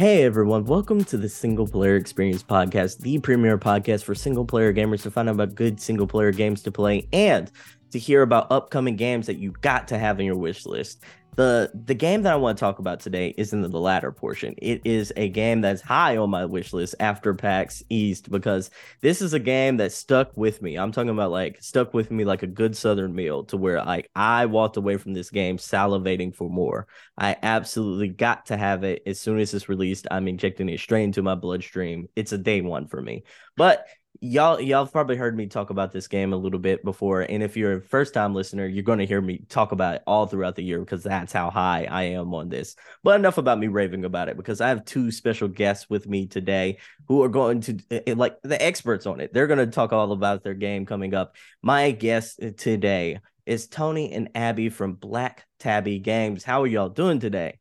[0.00, 4.72] Hey everyone, welcome to the Single Player Experience Podcast, the premier podcast for single player
[4.72, 7.50] gamers to find out about good single player games to play and
[7.90, 11.04] to hear about upcoming games that you got to have in your wish list.
[11.36, 14.54] The the game that I want to talk about today is in the latter portion.
[14.58, 19.22] It is a game that's high on my wish list after PAX East because this
[19.22, 20.76] is a game that stuck with me.
[20.76, 24.10] I'm talking about like stuck with me like a good southern meal to where like
[24.14, 26.88] I walked away from this game salivating for more.
[27.16, 30.08] I absolutely got to have it as soon as it's released.
[30.10, 32.08] I'm injecting it straight into my bloodstream.
[32.16, 33.22] It's a day one for me.
[33.56, 33.86] But
[34.22, 37.42] y'all y'all have probably heard me talk about this game a little bit before and
[37.42, 40.26] if you're a first time listener you're going to hear me talk about it all
[40.26, 43.66] throughout the year because that's how high i am on this but enough about me
[43.66, 46.76] raving about it because i have two special guests with me today
[47.08, 49.90] who are going to eh, eh, like the experts on it they're going to talk
[49.90, 55.46] all about their game coming up my guest today is tony and abby from black
[55.58, 57.58] tabby games how are y'all doing today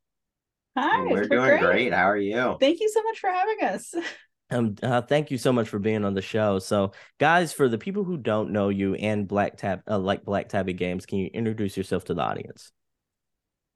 [0.78, 1.60] Hi, we're, we're doing great.
[1.60, 1.94] great.
[1.94, 2.56] How are you?
[2.58, 3.94] Thank you so much for having us.
[4.52, 6.60] Um, uh, thank you so much for being on the show.
[6.60, 10.50] So, guys, for the people who don't know you and Black Tab, uh, like Black
[10.50, 12.72] Tabby Games, can you introduce yourself to the audience?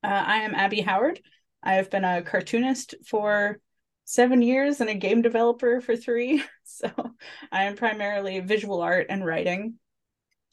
[0.04, 1.22] Uh, I am Abby Howard.
[1.62, 3.60] I have been a cartoonist for
[4.06, 6.44] seven years and a game developer for three.
[6.66, 6.90] So,
[7.52, 9.76] I am primarily visual art and writing.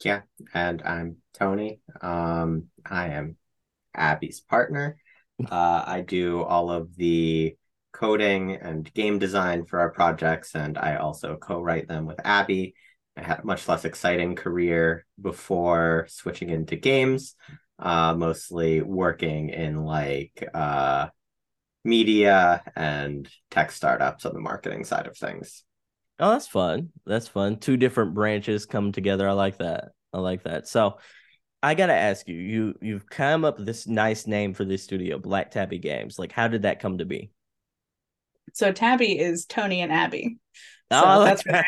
[0.03, 0.21] Yeah,
[0.53, 1.79] and I'm Tony.
[1.99, 3.37] Um, I am
[3.95, 4.97] Abby's partner.
[5.43, 7.55] Uh, I do all of the
[7.91, 12.75] coding and game design for our projects, and I also co-write them with Abby.
[13.17, 17.35] I had a much less exciting career before switching into games,
[17.79, 21.07] uh, mostly working in like uh,
[21.83, 25.63] media and tech startups on the marketing side of things.
[26.19, 26.89] Oh, that's fun.
[27.05, 27.57] That's fun.
[27.57, 29.27] Two different branches come together.
[29.27, 29.89] I like that.
[30.13, 30.67] I like that.
[30.67, 30.99] So,
[31.63, 35.19] I gotta ask you, you you've come up with this nice name for this studio,
[35.19, 36.17] Black Tabby Games.
[36.17, 37.29] Like, how did that come to be?
[38.53, 40.37] So Tabby is Tony and Abby.
[40.91, 41.65] So oh, that's what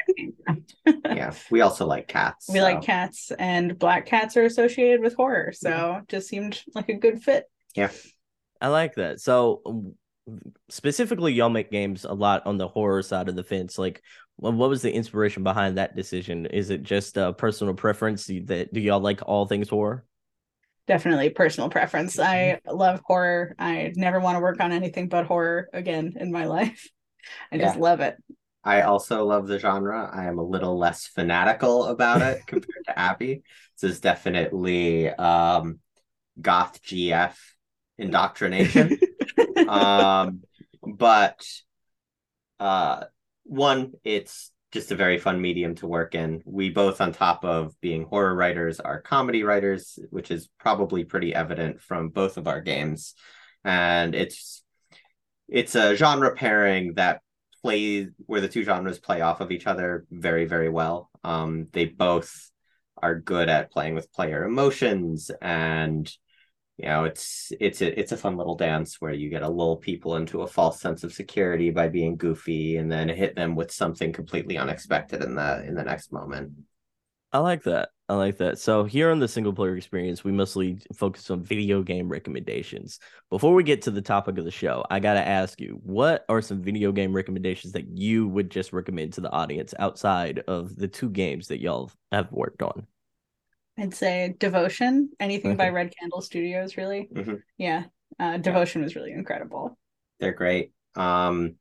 [1.06, 1.34] yeah.
[1.50, 2.50] We also like cats.
[2.50, 2.64] We so.
[2.64, 5.54] like cats, and black cats are associated with horror.
[5.54, 6.02] So yeah.
[6.10, 7.46] just seemed like a good fit.
[7.74, 7.92] Yeah.
[8.60, 9.22] I like that.
[9.22, 9.94] So um,
[10.70, 13.78] specifically, y'all make games a lot on the horror side of the fence.
[13.78, 14.02] Like,
[14.36, 16.46] what was the inspiration behind that decision?
[16.48, 20.06] Is it just a personal preference that do y'all like all things horror?
[20.88, 22.20] Definitely personal preference.
[22.20, 22.78] I mm-hmm.
[22.78, 23.56] love horror.
[23.58, 26.90] I never want to work on anything but horror again in my life.
[27.52, 27.66] I yeah.
[27.66, 28.18] just love it.
[28.64, 30.10] I also love the genre.
[30.14, 33.44] I am a little less fanatical about it compared to Abby.
[33.80, 35.80] This is definitely um,
[36.40, 37.36] goth GF
[37.98, 39.00] indoctrination.
[39.68, 40.42] um,
[40.82, 41.46] but
[42.60, 43.04] uh,
[43.44, 46.42] one, it's just a very fun medium to work in.
[46.46, 51.34] We both, on top of being horror writers, are comedy writers, which is probably pretty
[51.34, 53.14] evident from both of our games.
[53.64, 54.64] And it's
[55.48, 57.22] it's a genre pairing that
[57.62, 61.12] plays where the two genres play off of each other very, very well.
[61.24, 62.50] Um, they both
[62.98, 66.12] are good at playing with player emotions and
[66.78, 69.78] you know it's it's a it's a fun little dance where you get to lull
[69.78, 73.72] people into a false sense of security by being goofy and then hit them with
[73.72, 76.52] something completely unexpected in the in the next moment.
[77.32, 77.90] I like that.
[78.10, 78.60] I like that.
[78.60, 83.00] So here on the single player experience we mostly focus on video game recommendations.
[83.30, 86.42] Before we get to the topic of the show i gotta ask you what are
[86.42, 90.88] some video game recommendations that you would just recommend to the audience outside of the
[90.88, 92.88] two games that y'all have worked on
[93.78, 95.58] I'd say Devotion, anything mm-hmm.
[95.58, 97.10] by Red Candle Studios, really.
[97.14, 97.36] Mm-hmm.
[97.58, 97.86] Yeah.
[98.20, 98.86] Uh, Devotion yeah.
[98.86, 99.78] was really incredible.
[100.20, 100.72] They're great.
[100.96, 101.56] Um,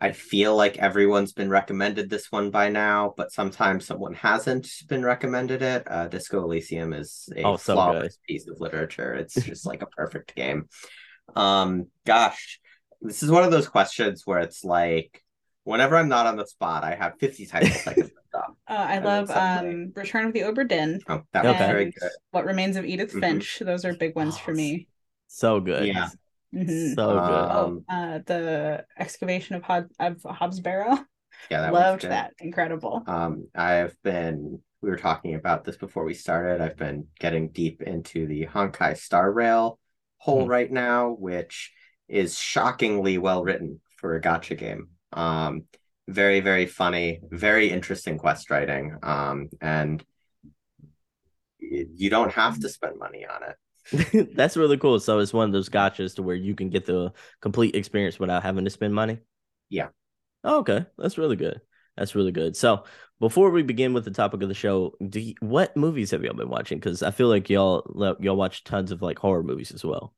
[0.00, 5.02] I feel like everyone's been recommended this one by now, but sometimes someone hasn't been
[5.02, 5.90] recommended it.
[5.90, 9.14] Uh, Disco Elysium is a oh, flawless so piece of literature.
[9.14, 10.68] It's just like a perfect game.
[11.34, 12.60] Um, gosh,
[13.00, 15.24] this is one of those questions where it's like,
[15.64, 18.10] whenever I'm not on the spot, I have 50 titles I can
[18.68, 21.00] uh, I love um, Return of the Obra Dinn.
[21.08, 22.10] Oh, that was very good.
[22.32, 23.20] What Remains of Edith mm-hmm.
[23.20, 23.58] Finch.
[23.60, 24.88] Those are big ones oh, for me.
[25.28, 25.86] So good.
[25.86, 26.08] Yeah.
[26.54, 26.94] Mm-hmm.
[26.94, 27.16] So good.
[27.16, 30.98] Um, oh, uh, the excavation of, Hob- of Hob's Barrow.
[31.50, 32.32] Yeah, that loved that.
[32.40, 33.04] Incredible.
[33.06, 34.58] Um, I've been.
[34.80, 36.62] We were talking about this before we started.
[36.62, 39.78] I've been getting deep into the Honkai Star Rail
[40.16, 40.50] hole mm-hmm.
[40.50, 41.72] right now, which
[42.08, 44.88] is shockingly well written for a gacha game.
[45.12, 45.64] Um,
[46.08, 50.04] very very funny very interesting quest writing um and
[51.70, 53.56] you don't have to spend money on it.
[54.36, 54.98] That's really cool.
[55.00, 58.42] So it's one of those gachas to where you can get the complete experience without
[58.42, 59.18] having to spend money?
[59.68, 59.88] Yeah.
[60.44, 60.86] Oh, okay.
[60.98, 61.60] That's really good.
[61.96, 62.56] That's really good.
[62.56, 62.84] So
[63.20, 66.34] before we begin with the topic of the show do you, what movies have y'all
[66.34, 66.78] been watching?
[66.78, 70.14] Because i feel like y'all y'all watch tons of like horror movies as well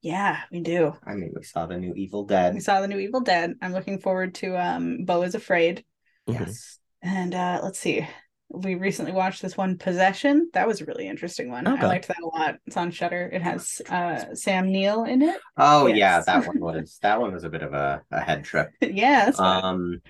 [0.00, 0.94] Yeah, we do.
[1.04, 2.54] I mean, we saw the new Evil Dead.
[2.54, 3.54] We saw the new Evil Dead.
[3.60, 5.84] I'm looking forward to um Beau is Afraid.
[6.28, 6.40] Mhm.
[6.40, 6.78] Yes.
[7.02, 8.06] And uh let's see.
[8.50, 10.50] We recently watched this one Possession.
[10.54, 11.66] That was a really interesting one.
[11.68, 11.82] Okay.
[11.82, 12.56] I liked that a lot.
[12.66, 13.28] It's on Shudder.
[13.32, 15.38] It has uh Sam Neill in it.
[15.56, 18.70] Oh yeah, that one was that one was a bit of a, a head trip.
[18.80, 19.32] yeah.
[19.36, 20.00] Um,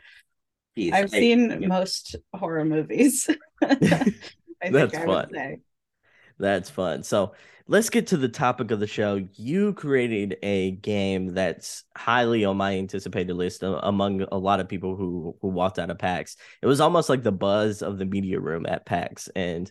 [0.77, 1.67] geez, I've I- seen yeah.
[1.69, 3.29] most horror movies.
[3.63, 5.29] I think That's I fun.
[5.29, 5.59] would say.
[6.39, 7.03] That's fun.
[7.03, 7.33] So
[7.67, 9.21] let's get to the topic of the show.
[9.35, 14.69] You created a game that's highly on my anticipated list uh, among a lot of
[14.69, 16.37] people who who walked out of PAX.
[16.63, 19.71] It was almost like the buzz of the media room at PAX, and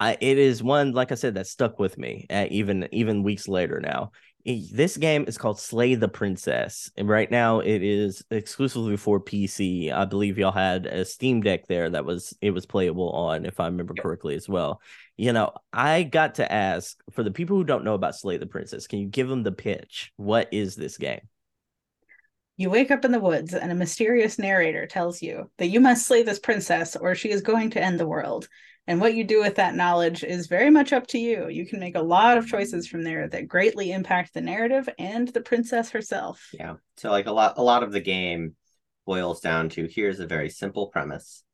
[0.00, 3.48] I it is one like I said that stuck with me at even even weeks
[3.48, 4.12] later now.
[4.46, 9.20] I- This game is called Slay the Princess, and right now it is exclusively for
[9.20, 9.92] PC.
[9.92, 13.60] I believe y'all had a Steam Deck there that was it was playable on, if
[13.60, 14.80] I remember correctly as well
[15.16, 18.46] you know, I got to ask for the people who don't know about Slay the
[18.46, 20.12] Princess, can you give them the pitch?
[20.16, 21.20] What is this game?
[22.56, 26.06] You wake up in the woods and a mysterious narrator tells you that you must
[26.06, 28.48] slay this princess or she is going to end the world.
[28.86, 31.48] And what you do with that knowledge is very much up to you.
[31.48, 35.28] You can make a lot of choices from there that greatly impact the narrative and
[35.28, 36.48] the princess herself.
[36.52, 36.74] Yeah.
[36.96, 38.56] So like a lot a lot of the game
[39.06, 41.44] boils down to here's a very simple premise.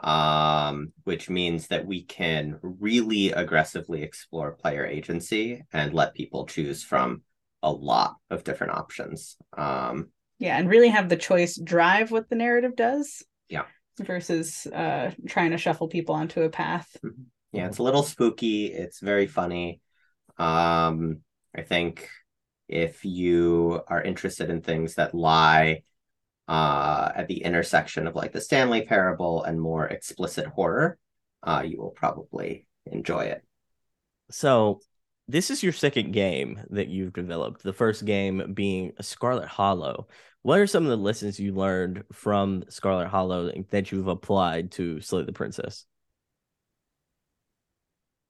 [0.00, 6.84] Um, which means that we can really aggressively explore player agency and let people choose
[6.84, 7.22] from
[7.64, 9.36] a lot of different options.
[9.56, 13.24] Um, Yeah, and really have the choice drive what the narrative does.
[13.48, 13.64] Yeah.
[14.00, 16.96] Versus uh trying to shuffle people onto a path.
[17.52, 19.80] yeah, it's a little spooky, it's very funny.
[20.38, 21.20] Um,
[21.54, 22.08] I think
[22.68, 25.82] if you are interested in things that lie
[26.46, 30.98] uh, at the intersection of like the Stanley Parable and more explicit horror,
[31.42, 33.42] uh, you will probably enjoy it.
[34.30, 34.80] So,
[35.26, 37.62] this is your second game that you've developed.
[37.62, 40.08] The first game being Scarlet Hollow.
[40.42, 45.00] What are some of the lessons you learned from Scarlet Hollow that you've applied to
[45.00, 45.84] Slay the Princess?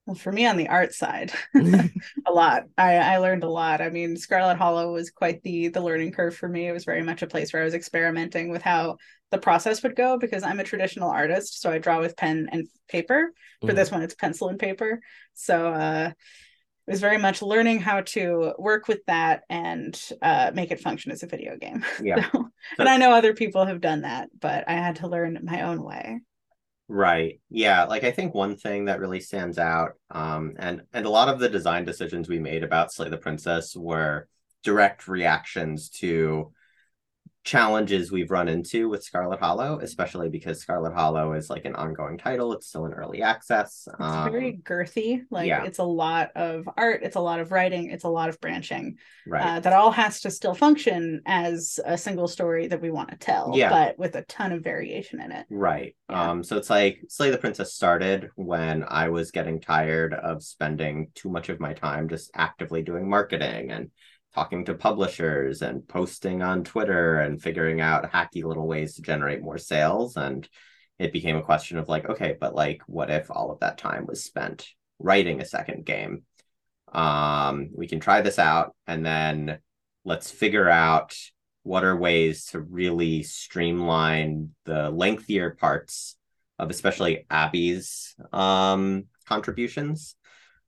[0.07, 1.33] Well, for me on the art side,
[2.27, 2.63] a lot.
[2.79, 3.83] I, I learned a lot.
[3.83, 6.67] I mean, Scarlet Hollow was quite the the learning curve for me.
[6.67, 8.97] It was very much a place where I was experimenting with how
[9.31, 12.69] the process would go because I'm a traditional artist, so I draw with pen and
[12.89, 13.33] paper.
[13.67, 13.75] For Mhm.
[13.75, 15.01] this one, it's pencil and paper.
[15.35, 16.13] So uh,
[16.89, 21.13] it was very much learning how to work with that and uh, make it function
[21.13, 21.85] as a video game.
[22.03, 22.31] Yeah.
[22.33, 22.49] So,
[22.79, 25.83] and I know other people have done that, but I had to learn my own
[25.83, 26.21] way.
[26.89, 27.41] Right.
[27.51, 27.85] Yeah.
[27.85, 31.39] Like I think one thing that really stands out, um, and and a lot of
[31.39, 34.27] the design decisions we made about Slay the Princess were
[34.63, 36.53] direct reactions to
[37.49, 42.19] challenges we've run into with Scarlet Hollow, especially because Scarlet Hollow is like an ongoing
[42.19, 42.53] title.
[42.53, 43.89] It's still in early access.
[43.91, 45.23] It's Um, very girthy.
[45.31, 45.65] Like yeah.
[45.65, 48.97] it's a lot of art, it's a lot of writing, it's a lot of branching.
[49.27, 49.45] right.
[49.57, 53.17] Uh, that all has to still function as a single story that we want to
[53.17, 53.71] tell, Yeah.
[53.71, 55.47] but with a ton of variation in it.
[55.51, 55.97] Right.
[56.11, 56.31] Yeah.
[56.31, 61.09] Um, so it's like Slay the Princess started when I was getting tired of spending
[61.15, 63.91] too much of my time just actively doing marketing and
[64.35, 69.43] talking to publishers and posting on Twitter and figuring out hacky little ways to generate
[69.43, 70.17] more sales.
[70.17, 70.49] And
[70.99, 74.07] it became a question of like, okay, but like, what if all of that time
[74.07, 74.69] was spent
[74.99, 76.23] writing a second game?
[76.93, 79.59] Um, we can try this out and then
[80.05, 81.15] let's figure out
[81.63, 86.17] what are ways to really streamline the lengthier parts
[86.59, 90.17] of especially Abby's um, contributions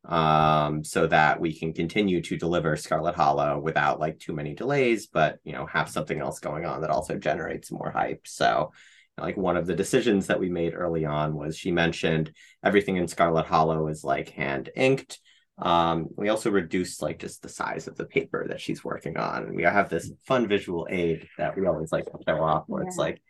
[0.05, 5.07] um, so that we can continue to deliver Scarlet Hollow without like too many delays,
[5.07, 8.27] but you know, have something else going on that also generates more hype.
[8.27, 8.73] So
[9.19, 12.33] like one of the decisions that we made early on was she mentioned
[12.65, 15.21] everything in Scarlet Hollow is like hand inked.
[15.59, 19.45] Um, we also reduced like just the size of the paper that she's working on.
[19.45, 22.83] And we have this fun visual aid that we always like to show off where
[22.83, 23.21] it's like,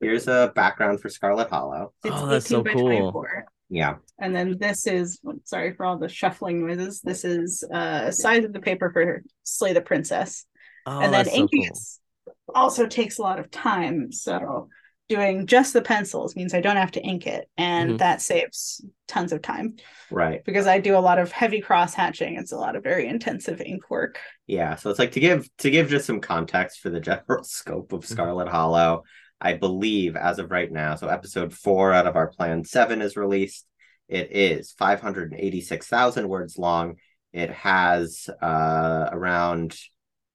[0.00, 1.92] here's a background for Scarlet Hollow.
[2.04, 3.12] It's Oh, that's so cool.
[3.12, 3.46] 24.
[3.70, 3.96] Yeah.
[4.18, 7.00] And then this is sorry for all the shuffling noises.
[7.00, 10.44] This is uh size of the paper for Slay the Princess.
[10.86, 12.34] Oh, and then that's so inking cool.
[12.54, 14.10] also takes a lot of time.
[14.12, 14.68] So
[15.08, 17.98] doing just the pencils means I don't have to ink it, and Mhm.
[17.98, 19.74] that saves tons of time
[20.10, 20.44] Right.
[20.44, 22.36] because I do a lot of heavy cross hatching.
[22.36, 24.18] It's a lot of very intensive ink work.
[24.46, 27.92] Yeah, so it's like to give to give just some context for the general scope
[27.92, 29.02] of Scarlet Hollow.
[29.40, 33.16] I believe as of right now, so episode four out of our plan seven is
[33.16, 33.66] released.
[34.08, 36.96] It is 586,000 words long.
[37.32, 39.78] It has uh, around,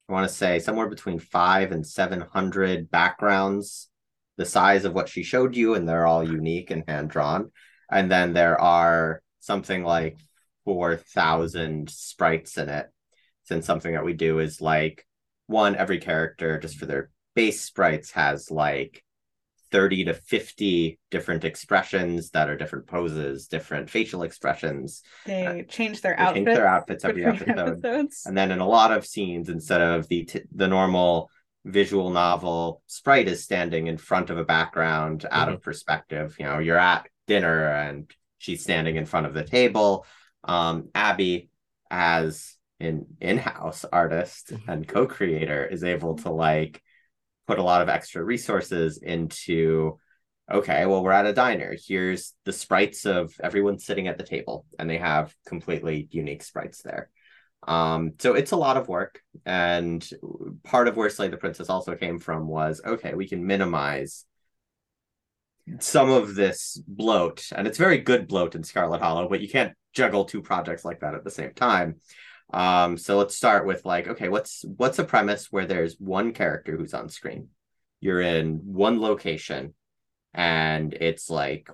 [0.09, 3.89] I want to say, somewhere between five and 700 backgrounds,
[4.37, 7.51] the size of what she showed you, and they're all unique and hand drawn.
[7.91, 10.17] And then there are something like
[10.63, 12.87] 4,000 sprites in it.
[13.43, 15.05] since something that we do is like
[15.45, 19.03] one every character just for their base sprites has like
[19.71, 25.01] 30 to 50 different expressions that are different poses, different facial expressions.
[25.25, 26.35] They Uh, change their They outfits.
[26.45, 27.59] change their outfits every episode.
[27.59, 28.23] episodes.
[28.25, 31.29] And then in a lot of scenes, instead of the t- the normal
[31.65, 36.35] visual novel, sprite is standing in front of a background out of perspective.
[36.39, 40.05] You know, you're at dinner and she's standing in front of the table.
[40.43, 41.49] Um, Abby,
[41.89, 46.83] as an in-house artist and co-creator, is able to like
[47.47, 49.97] put a lot of extra resources into
[50.51, 51.75] okay well we're at a diner.
[51.87, 56.81] Here's the sprites of everyone sitting at the table and they have completely unique sprites
[56.81, 57.09] there.
[57.67, 60.07] Um so it's a lot of work and
[60.63, 64.25] part of where slay the princess also came from was okay we can minimize
[65.79, 69.73] some of this bloat and it's very good bloat in scarlet hollow but you can't
[69.93, 71.95] juggle two projects like that at the same time
[72.53, 76.77] um so let's start with like okay what's what's a premise where there's one character
[76.77, 77.49] who's on screen?
[78.01, 79.73] You're in one location
[80.33, 81.69] and it's like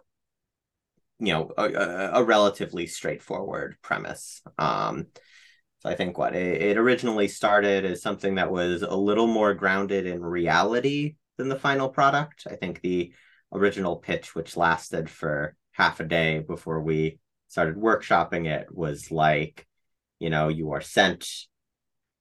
[1.19, 4.41] you know a, a, a relatively straightforward premise.
[4.57, 5.07] Um
[5.79, 9.55] so i think what it, it originally started as something that was a little more
[9.55, 12.45] grounded in reality than the final product.
[12.49, 13.13] I think the
[13.51, 19.67] original pitch which lasted for half a day before we started workshopping it was like
[20.21, 21.27] you know you are sent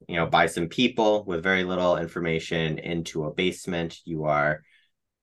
[0.09, 3.99] you know by some people with very little information into a basement.
[4.07, 4.62] You are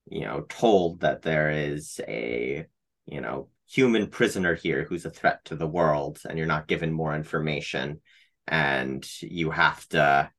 [0.05, 2.65] you know told that there is a
[3.07, 6.93] you know human prisoner here who's a threat to the world and you're not given
[6.93, 7.99] more information.
[8.47, 10.29] And you have to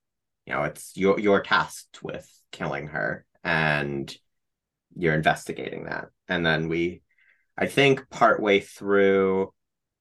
[0.46, 4.16] you know it's you're you're tasked with killing her and
[4.96, 6.06] you're investigating that.
[6.28, 7.02] And then we
[7.60, 9.52] i think partway through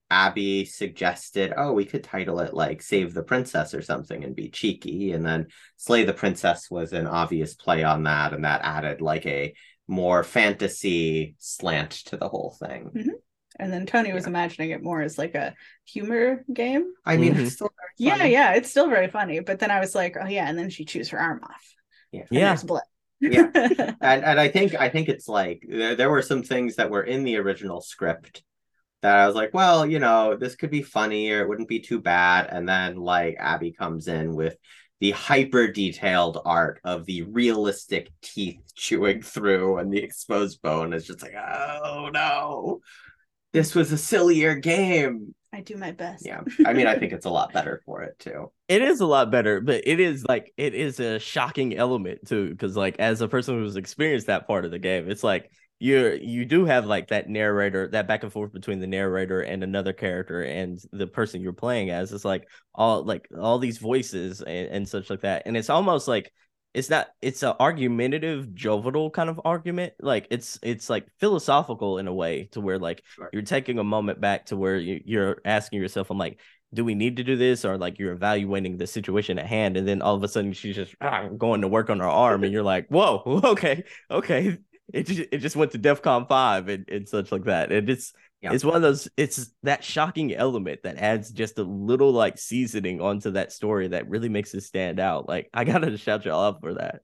[0.09, 4.49] Abby suggested, oh, we could title it like Save the Princess or something and be
[4.49, 5.11] cheeky.
[5.11, 8.33] And then Slay the Princess was an obvious play on that.
[8.33, 9.53] And that added like a
[9.87, 12.91] more fantasy slant to the whole thing.
[12.95, 13.09] Mhm.
[13.59, 16.93] And then Tony was imagining it more as like a humor game.
[17.05, 17.39] I mean, Mhm.
[17.45, 19.39] it's still very Yeah, yeah, it's still very funny.
[19.39, 21.73] But then I was like, oh yeah, and then she chews her arm off.
[22.11, 22.21] Yeah.
[22.21, 22.47] And Yeah.
[22.49, 22.83] there's blood.
[23.19, 23.49] Yeah.
[24.01, 27.03] and and I think I think it's like there, there were some things that were
[27.03, 28.43] in the original script
[29.01, 31.79] that I was like, well, you know, this could be funny or it wouldn't be
[31.79, 32.47] too bad.
[32.49, 34.55] And then like Abby comes in with
[34.99, 41.05] the hyper detailed art of the realistic teeth chewing through and the exposed bone is
[41.05, 42.81] just like, oh no.
[43.53, 45.33] This was a sillier game.
[45.53, 46.25] I do my best.
[46.25, 46.41] Yeah.
[46.65, 48.51] I mean, I think it's a lot better for it too.
[48.67, 52.49] It is a lot better, but it is like it is a shocking element too,
[52.49, 56.15] because like as a person who's experienced that part of the game, it's like you're
[56.15, 59.93] you do have like that narrator, that back and forth between the narrator and another
[59.93, 62.11] character and the person you're playing as.
[62.11, 66.07] It's like all like all these voices and, and such like that, and it's almost
[66.07, 66.31] like
[66.73, 69.93] it's not it's an argumentative jovial kind of argument.
[69.99, 74.19] Like it's it's like philosophical in a way to where like you're taking a moment
[74.19, 76.39] back to where you, you're asking yourself i'm like
[76.73, 77.63] do we need to do this?
[77.65, 79.77] Or like you're evaluating the situation at hand.
[79.77, 82.43] And then all of a sudden she's just ah, going to work on her arm
[82.43, 84.57] and you're like whoa okay okay
[84.93, 87.71] it just, it just went to defcon 5 and, and such like that.
[87.71, 88.53] And it's Yeah.
[88.53, 93.01] it's one of those it's that shocking element that adds just a little like seasoning
[93.01, 95.27] onto that story that really makes it stand out.
[95.27, 97.01] Like i gotta shout y'all out for that.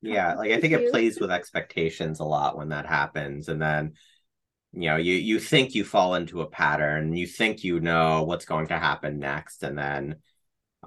[0.00, 3.92] Yeah, like I think it plays with expectations a lot when that happens, and then
[4.72, 8.44] you know you you think you fall into a pattern, you think you know what's
[8.44, 10.16] going to happen next, and then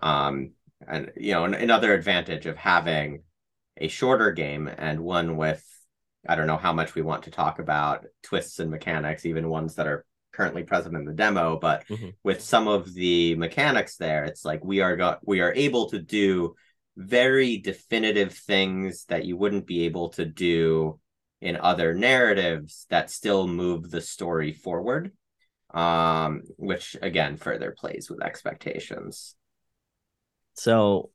[0.02, 0.52] um
[0.88, 3.24] and you know an- another advantage of having
[3.78, 5.64] a shorter game and one with
[6.28, 9.76] I don't know how much we want to talk about twists and mechanics, even ones
[9.76, 12.14] that are currently present in the demo, but Mhm.
[12.24, 16.00] with some of the mechanics there, it's like we are got we are able to
[16.00, 16.56] do
[16.98, 21.00] very definitive things that you wouldn't be able to do
[21.42, 25.12] in other narratives that still move the story forward
[25.74, 29.36] um which again further plays with expectations
[30.54, 31.12] So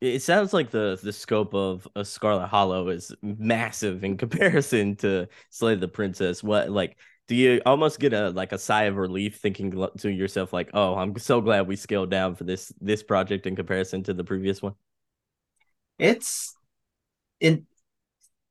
[0.00, 5.28] it sounds like the the scope of a Scarlet Hollow is massive in comparison to
[5.50, 6.42] Slay the Princess.
[6.42, 10.52] What like do you almost get a like a sigh of relief thinking to yourself
[10.52, 14.14] like, "Oh, I'm so glad we scaled down for this this project in comparison to
[14.14, 14.74] the previous one."
[15.98, 16.54] it's
[17.40, 17.66] in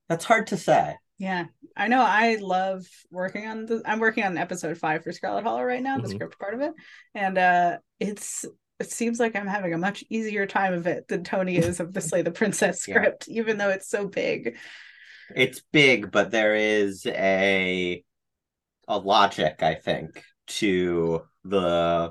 [0.08, 2.02] that's hard to say Yeah, I know.
[2.02, 3.82] I love working on the.
[3.86, 6.12] I'm working on episode five for Scarlet Hollow right now, the Mhm.
[6.14, 6.74] script part of it,
[7.14, 8.44] and uh it's
[8.80, 11.92] it seems like I'm having a much easier time of it than Tony is of
[11.92, 12.94] the Slay the Princess Yeah.
[12.96, 14.56] script, even though it's so big.
[15.34, 18.02] it's big but there is a
[18.88, 22.10] a logic i think to the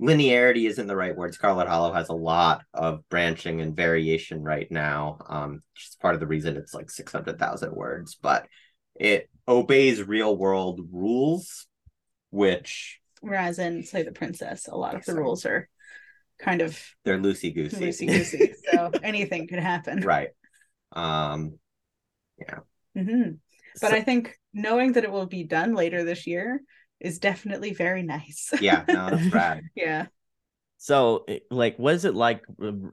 [0.00, 1.34] linearity isn't the right word.
[1.34, 5.18] Scarlet Hollow has a lot of branching and variation right now.
[5.28, 8.46] Um, which is part of the reason it's like 600,000 words, but
[8.96, 11.66] it obeys real world rules,
[12.30, 15.68] which Whereas in Slay the Princess, a lot of the rules are
[16.38, 17.76] kind of they're loosey goosey.
[17.76, 18.54] loosey goosey.
[18.72, 20.00] so anything could happen.
[20.00, 20.30] right.
[20.92, 21.58] Um,
[22.96, 23.30] hmm
[23.80, 26.62] But So- I think knowing that it will be done later this year
[27.00, 28.50] is definitely very nice.
[28.60, 29.62] yeah, no, that's rad.
[29.74, 30.06] yeah.
[30.78, 32.44] So, eh, like, what is it like,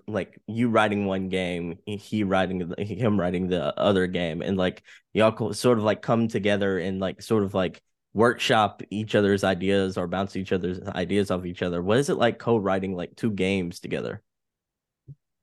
[0.07, 4.81] like you writing one game, he writing, him writing the other game, and like
[5.13, 7.81] y'all sort of like come together and like sort of like
[8.13, 11.81] workshop each other's ideas or bounce each other's ideas off each other.
[11.81, 14.21] What is it like co-writing like two games together?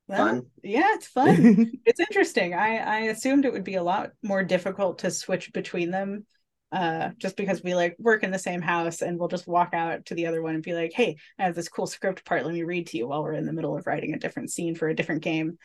[0.07, 0.47] Well, Fun.
[0.63, 1.73] Yeah, it's fun.
[1.85, 2.55] it's interesting.
[2.55, 6.27] I I assumed it would be a lot more difficult to switch between them,
[6.73, 10.07] uh, just because we like work in the same house and we'll just walk out
[10.07, 12.45] to the other one and be like, "Hey, I have this cool script part.
[12.45, 14.75] Let me read to you while we're in the middle of writing a different scene
[14.75, 15.59] for a different game."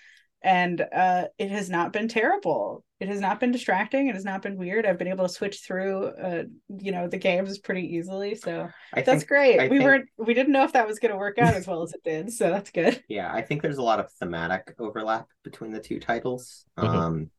[0.44, 2.84] And uh, it has not been terrible.
[3.00, 4.08] It has not been distracting.
[4.10, 4.86] It has not been weird.
[4.86, 6.44] I've been able to switch through, uh,
[6.80, 8.36] you know, the games pretty easily.
[8.36, 9.60] So I that's think great.
[9.60, 11.66] I we think- weren't, we didn't know if that was going to work out as
[11.66, 12.32] well as it did.
[12.34, 13.02] So that's good.
[13.08, 16.66] yeah, I think there's a lot of thematic overlap between the two titles.
[16.78, 16.84] Mhm.
[16.88, 17.30] Um,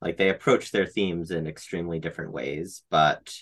[0.00, 3.34] like they approach their themes in extremely different ways, but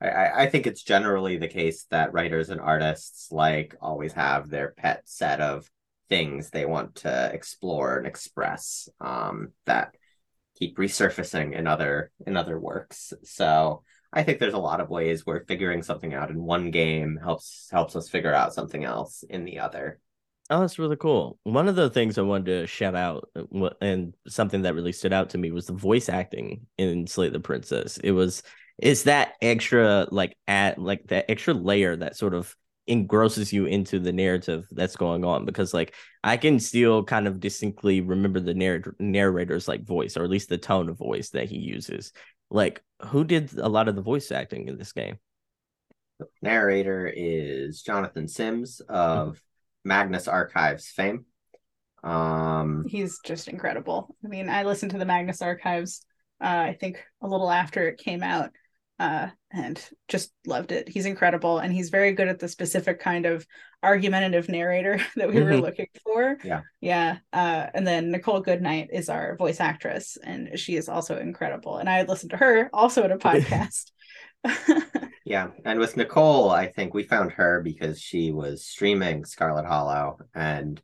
[0.00, 4.50] I- I, I think it's generally the case that writers and artists like always have
[4.50, 5.68] their pet set of
[6.08, 9.94] things they want to explore and express um, that
[10.58, 13.12] keep resurfacing in other in other works.
[13.24, 13.82] So
[14.12, 17.68] I think there's a lot of ways where figuring something out in one game helps
[17.70, 20.00] helps us figure out something else in the other.
[20.48, 21.38] Oh, that's really cool.
[21.42, 25.12] One of the things I wanted to shout out uh, and something that really stood
[25.12, 27.98] out to me was the voice acting in Slay the Princess.
[27.98, 28.42] It was
[28.78, 32.54] it's that extra like at like that extra layer that sort of
[32.88, 37.40] engrosses you into the narrative that's going on because like I can still kind of
[37.40, 41.48] distinctly remember the narr- narrator's like voice or at least the tone of voice that
[41.48, 42.12] he uses.
[42.50, 45.18] Like who did a lot of the voice acting in this game?
[46.18, 49.40] The narrator is Jonathan Sims of
[49.84, 51.26] Magnus Archives fame.
[52.02, 54.16] Um, he's just incredible.
[54.24, 56.06] I mean, I listened to the Magnus Archives,
[56.40, 58.50] uh, I think a little after it came out,
[58.98, 60.88] uh, and just loved it.
[60.88, 63.46] He's incredible, and he's very good at the specific kind of
[63.82, 65.62] argumentative narrator that we were Mhm.
[65.62, 66.38] looking for.
[66.42, 66.62] Yeah.
[66.80, 67.18] yeah.
[67.32, 71.76] Uh, and then Nicole Goodnight is our voice actress, and she is also incredible.
[71.78, 73.90] And I had listened to her also in a podcast.
[75.24, 80.18] yeah, and with Nicole, I think we found her because she was streaming Scarlet Hollow,
[80.34, 80.80] and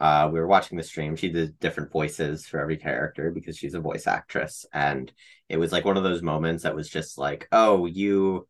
[0.00, 1.16] uh, we were watching the stream.
[1.16, 5.12] She did different voices for every character because she's a voice actress, and
[5.48, 8.46] it was like one of those moments that was just like, oh, you.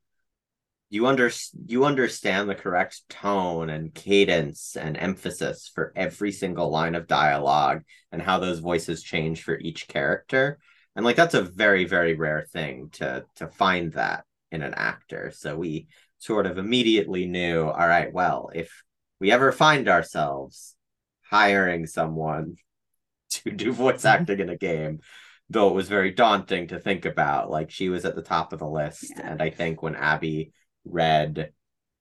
[0.89, 1.33] You under
[1.67, 7.83] you understand the correct tone and cadence and emphasis for every single line of dialogue
[8.13, 10.61] and how those voices change for each character.
[10.95, 15.33] And like that's a very, very rare thing to to find that in an actor.
[15.35, 18.71] So we sort of immediately knew, all right, well, if
[19.21, 20.75] we ever find ourselves
[21.31, 22.57] hiring someone
[23.31, 24.07] to do voice Mm-hmm.
[24.07, 25.01] acting in a game,
[25.49, 28.59] though it was very daunting to think about, like she was at the top of
[28.59, 29.07] the list.
[29.11, 29.31] Yeah.
[29.33, 30.53] And I think when Abby
[30.85, 31.53] read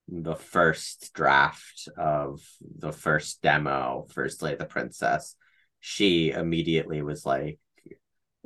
[0.07, 2.41] the first draft of
[2.77, 5.35] the first demo for Slay the Princess,
[5.79, 7.59] she immediately was like,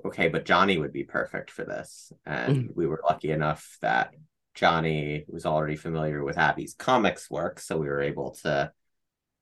[0.06, 2.12] okay, but Johnny would be perfect for this.
[2.26, 2.76] And mm.
[2.76, 4.14] we were lucky enough that
[4.54, 8.72] Johnny was already familiar with Abby's comics work, so we were able to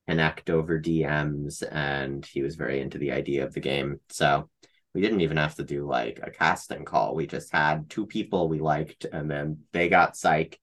[0.08, 4.00] connect over DMs and he was very into the idea of the game.
[4.10, 4.50] So
[4.97, 7.13] we didn't even have to do like a casting call.
[7.13, 10.57] We just had two people we liked and then they got psyched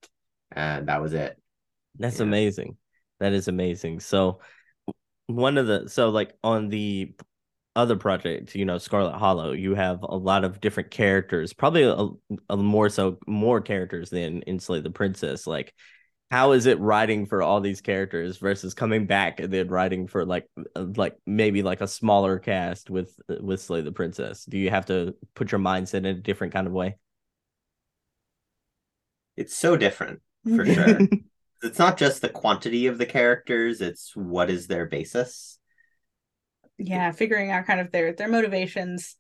[0.51, 1.41] and that was it.
[2.01, 2.25] That's Yeah.
[2.25, 2.77] amazing.
[3.21, 4.01] That is amazing.
[4.01, 4.41] So
[5.29, 7.15] one of the so like on the
[7.77, 12.09] other project, you know, Scarlet Hollow, you have a lot of different characters, probably a,
[12.51, 15.47] a more so more characters than in Slay the Princess.
[15.47, 15.73] Like,
[16.35, 20.27] how is it writing for all these characters versus coming back and then writing for
[20.27, 24.45] like uh, like maybe like a smaller cast with with Slay the Princess?
[24.45, 26.97] Do you have to put your mindset in a different kind of way?
[29.37, 30.99] It's so different for sure.
[31.63, 35.61] it's not just the quantity of the characters, it's what is their basis.
[36.79, 39.15] yeah figuring out kind of their their motivations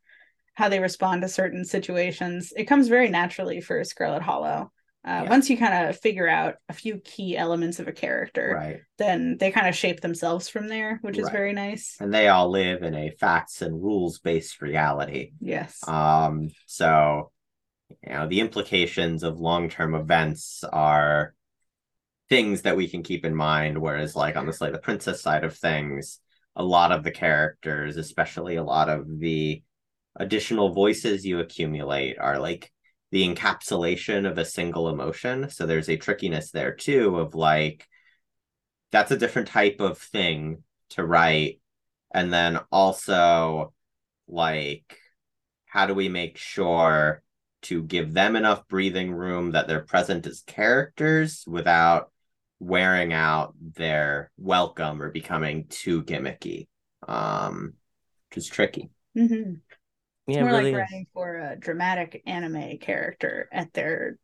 [0.54, 4.72] how they respond to certain situations it comes very naturally for scarlet hollow
[5.06, 5.28] uh, Yeah.
[5.28, 8.80] once you kind of figure out a few key elements of a character Right.
[8.98, 12.50] then they kind of shape themselves from there which is very nice And they all
[12.50, 15.32] live in a facts and rules based reality.
[15.40, 17.30] yes Um, so
[18.02, 21.34] you know, the implications of long term events are
[22.28, 23.78] things that we can keep in mind.
[23.78, 26.18] Whereas, like on the Slay the Princess side of things,
[26.56, 29.62] a lot of the characters, especially a lot of the
[30.16, 32.72] additional voices you accumulate, are like
[33.14, 35.48] the encapsulation of a single emotion.
[35.48, 37.86] So there's a trickiness there too of like
[38.90, 41.60] that's a different type of thing to write.
[42.12, 43.72] And then also
[44.26, 44.98] like
[45.66, 47.22] how do we make sure
[47.62, 52.10] to give them enough breathing room that they're present as characters without
[52.58, 56.66] wearing out their welcome or becoming too gimmicky
[57.06, 57.74] um
[58.28, 59.60] which is tricky Mhm.
[60.28, 60.90] It's Yeah, more really like is.
[60.90, 64.18] writing for a dramatic anime character at their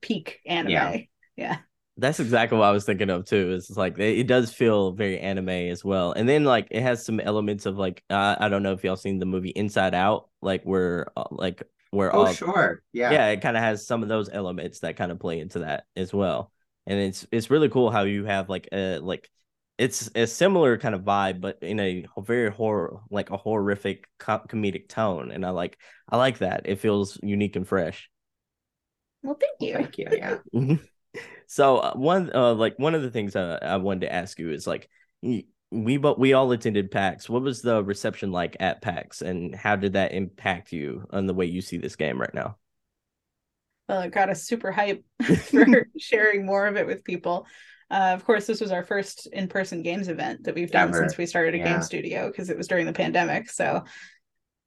[0.00, 0.72] peak anime.
[0.72, 0.98] Yeah.
[1.36, 1.58] Yeah.
[1.96, 3.52] That's exactly what I was thinking of too.
[3.54, 7.04] It's like it, it does feel very anime as well, and then like it has
[7.04, 10.28] some elements of like uh, I don't know if y'all seen the movie Inside Out,
[10.40, 14.02] like where uh, like where oh all sure yeah yeah, it kind of has some
[14.02, 16.52] of those elements that kind of play into that as well,
[16.86, 19.28] and it's it's really cool how you have like a like
[19.78, 24.40] it's a similar kind of vibe, but in a very horror like a horrific co-
[24.48, 26.62] comedic tone, and I like I like that.
[26.66, 28.10] It feels unique and fresh.
[29.22, 29.74] Well, thank you.
[29.74, 30.80] thank you yeah Mhm.
[31.46, 34.50] so uh, one uh like one of the things uh, I wanted to ask you
[34.50, 34.88] is like
[35.70, 37.28] we but we all attended PAX.
[37.28, 41.34] What was the reception like at PAX, and how did that impact you on the
[41.34, 42.56] way you see this game right now?
[43.88, 45.04] Well, it got us super hype
[45.50, 47.46] for sharing more of it with people.
[47.90, 51.02] Uh, of course, this was our first in-person games event that we've done Ever.
[51.02, 51.64] since we started a Yeah.
[51.74, 53.50] game studio because it was during the pandemic.
[53.50, 53.84] So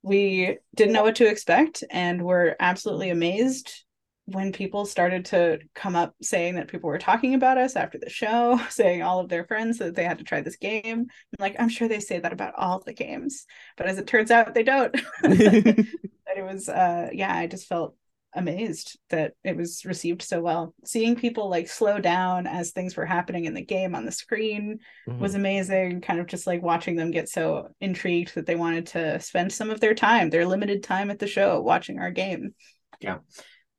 [0.02, 3.84] we didn't know what to expect and were absolutely amazed
[4.26, 8.10] when people started to come up saying that people were talking about us after the
[8.10, 11.00] show, saying all of their friends that they had to try this game.
[11.02, 11.08] I'm
[11.40, 13.46] like, I'm sure they say that about all the games,
[13.78, 14.96] but as it turns out, they don't.
[15.24, 17.94] it was uh yeah i just felt
[18.34, 20.74] amazed that it was received so well.
[20.86, 24.80] Seeing people like slow down as things were happening in the game on the screen
[25.06, 29.20] was amazing kind of just like watching them get so intrigued that they wanted to
[29.20, 32.54] spend some of their time their limited time at the show watching our game.
[33.00, 33.18] Yeah.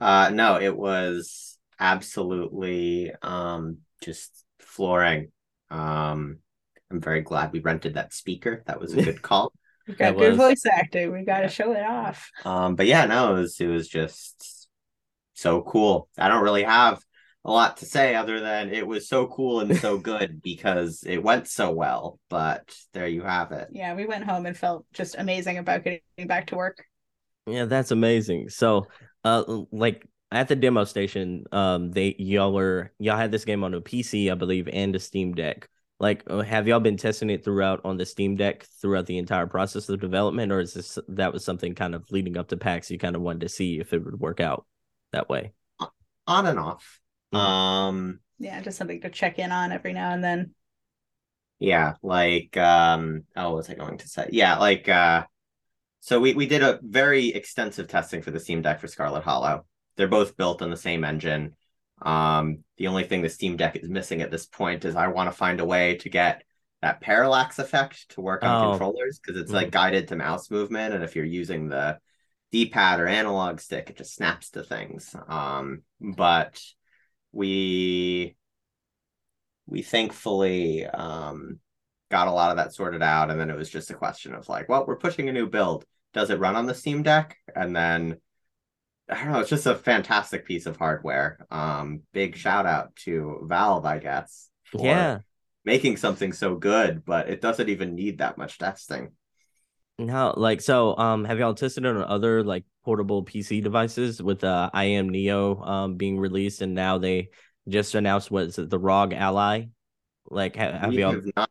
[0.00, 5.30] uh no it was absolutely um just flooring.
[5.70, 6.38] Um
[6.90, 8.62] i'm very glad we rented that speaker.
[8.66, 9.52] That was a good call
[9.86, 12.86] we've got That good was- voice acting we got to show it off Um, but
[12.86, 14.68] yeah, no, it was it was just
[15.34, 16.08] so cool.
[16.18, 17.00] I don't really have
[17.44, 21.22] a lot to say other than it was so cool and so good because it
[21.22, 22.20] went so well.
[22.30, 23.68] But there you have it.
[23.72, 26.84] yeah we went home and felt just amazing about getting back to work
[27.46, 28.48] Yeah, that's amazing.
[28.50, 28.86] So,
[29.24, 29.42] uh,
[29.72, 33.80] like at the demo station, um, they y'all were y'all had this game on a
[33.80, 35.68] PC, I believe, and a Steam Deck.
[36.02, 39.46] Like, uh, have y'all been testing it throughout on the Steam Deck throughout the entire
[39.46, 42.90] process of development, or is this that was something kind of leading up to PAX?
[42.90, 44.66] You kind of wanted to see if it would work out
[45.12, 45.52] that way.
[46.26, 47.00] On and off.
[47.32, 47.38] Mhm.
[47.38, 50.54] Um, yeah just something to check in on every now and then
[51.60, 54.28] yeah, like um, oh, what was I going to say?
[54.32, 55.26] Yeah, like uh,
[56.00, 59.64] so we we did a very extensive testing for the Steam Deck for Scarlet Hollow.
[59.96, 61.54] They're both built on the same engine.
[62.02, 65.30] Um, the only thing the Steam Deck is missing at this point is I want
[65.30, 66.42] to find a way to get
[66.80, 68.70] that parallax effect to work on Oh.
[68.70, 71.98] controllers because it's like guided to mouse movement, and if you're using the
[72.50, 75.14] D-pad or analog stick, it just snaps to things.
[75.28, 76.60] Um, but
[77.30, 78.36] we
[79.66, 81.60] we thankfully um
[82.10, 84.48] got a lot of that sorted out, and then it was just a question of
[84.48, 85.86] like, well, we're pushing a new build.
[86.12, 87.38] Does it run on the Steam Deck?
[87.54, 88.16] And then
[89.08, 91.46] I don't know, it's just a fantastic piece of hardware.
[91.50, 95.18] Um, big shout out to Valve, I guess, for Yeah.
[95.64, 99.12] making something so good, but it doesn't even need that much testing.
[100.08, 100.96] How like so?
[100.96, 105.96] Um, have y'all tested it on other like portable PC devices with uh Ayaneo um
[105.96, 107.28] being released, and now they
[107.68, 109.66] just announced what is it the ROG Ally?
[110.28, 111.12] Like, ha- have y'all?
[111.12, 111.50] have not.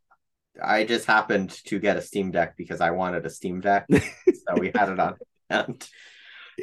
[0.62, 4.58] I just happened to get a Steam Deck because I wanted a Steam Deck, so
[4.58, 5.16] we had it on
[5.50, 5.88] hand.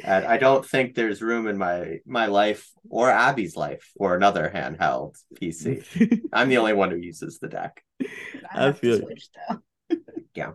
[0.03, 4.51] And I don't think there's room in my my life or Abby's life for another
[4.53, 6.21] handheld PC.
[6.33, 7.83] I'm the only one who uses the deck.
[8.01, 9.29] I have to feel- switch,
[10.35, 10.51] Yeah,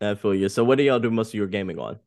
[0.00, 0.48] I feel you.
[0.48, 1.98] So, what do y'all do most of your gaming on?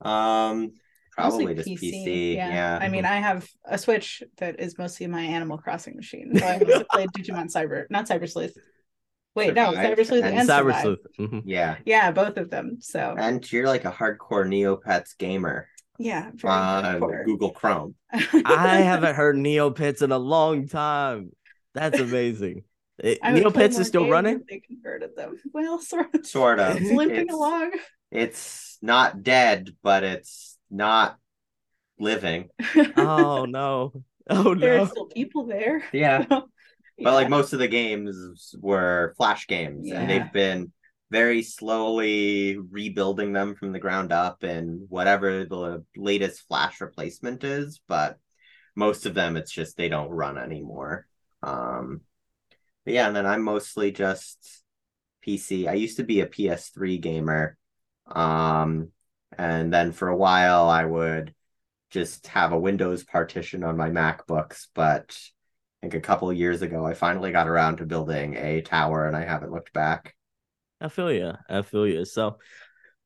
[0.00, 0.72] Um,
[1.12, 2.34] probably Mostly just PC.
[2.34, 2.48] Yeah.
[2.48, 2.78] yeah.
[2.80, 6.36] I mean, I have a Switch that is mostly my Animal Crossing machine.
[6.36, 8.56] So I also played Digimon Cyber, not Cyber Sleuth.
[9.34, 10.82] Wait, no, Survive Cyber Sleuth and and Cyber Survive.
[10.82, 10.98] Sleuth.
[11.18, 11.42] Mhm.
[11.46, 11.76] yeah.
[11.84, 12.78] Yeah, both of them.
[12.80, 15.68] So And you're like a hardcore Neopets gamer
[15.98, 17.24] yeah, very on hardcore.
[17.24, 17.94] Google Chrome.
[18.12, 21.30] I haven't heard Neopets in a long time.
[21.74, 22.64] That's amazing.
[22.98, 24.42] It- I Neopets is still running.
[24.48, 25.36] They converted them.
[25.52, 26.26] Well, sort of.
[26.26, 26.76] Sort of.
[26.76, 27.72] It's limping It's- along.
[28.10, 31.16] It's not dead, but it's not
[31.98, 32.48] living.
[32.96, 33.92] Oh no.
[34.28, 34.54] Oh no.
[34.54, 35.82] There are still people there.
[35.92, 36.26] Yeah.
[36.28, 36.48] So,
[36.98, 40.72] But like most of the games were flash games and they've been
[41.10, 47.80] very slowly rebuilding them from the ground up and whatever the latest flash replacement is,
[47.86, 48.18] but
[48.74, 51.06] most of them it's just they don't run anymore.
[51.42, 52.00] Um
[52.84, 54.64] but yeah, and then I'm mostly just
[55.26, 55.68] PC.
[55.68, 57.56] I used to be a PS3 gamer.
[58.06, 58.88] Um
[59.36, 61.34] and then for a while I would
[61.90, 65.16] just have a Windows partition on my MacBooks, but
[65.82, 69.16] think a couple of years ago, I finally got around to building a tower, and
[69.16, 70.14] I haven't looked back.
[70.80, 71.32] I feel you.
[71.48, 72.04] I feel you.
[72.04, 72.38] So,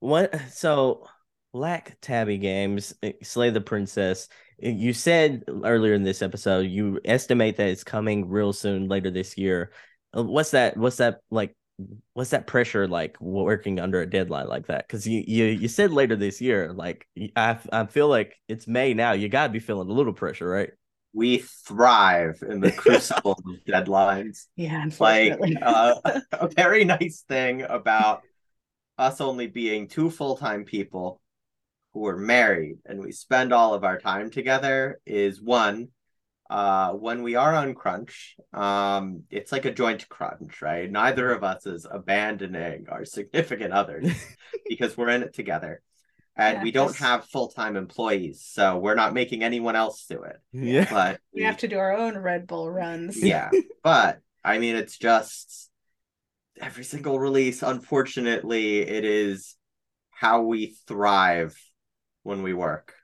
[0.01, 0.35] what?
[0.53, 1.07] So,
[1.53, 4.29] Black Tabby Games, eh, Slay the Princess.
[4.62, 9.11] eh, You said earlier in this episode you estimate that it's coming real soon, later
[9.11, 9.73] this year.
[10.17, 10.77] Uh, What's that?
[10.77, 11.57] What's that like?
[12.15, 14.87] What's that pressure like working under a deadline like that?
[14.89, 16.73] Because you you you said later this year.
[16.73, 19.12] Like I I feel like it's May now.
[19.12, 20.71] You got to be feeling a little pressure, right?
[21.16, 24.48] We thrive in the crucible of deadlines.
[24.55, 25.94] yeah, Like uh,
[26.33, 28.20] a very nice thing about
[28.98, 31.22] us only being two full time people
[31.94, 35.88] who are married and we spend all of our time together is one.
[36.50, 40.88] Uh, when we are on crunch, um, it's like a joint crunch, right?
[40.88, 44.12] Neither of us is abandoning our significant others
[44.68, 45.81] because we're in it together.
[46.38, 50.05] And Yeah, we don't that's- have full time employees, so we're not making anyone else
[50.09, 50.37] do it.
[50.53, 50.87] Yeah.
[50.90, 53.22] But we have to do our own Red Bull runs.
[53.22, 53.51] yeah
[53.83, 55.70] but i mean it's just
[56.61, 59.57] every single release unfortunately it is
[60.11, 61.57] how we thrive
[62.22, 62.94] when we work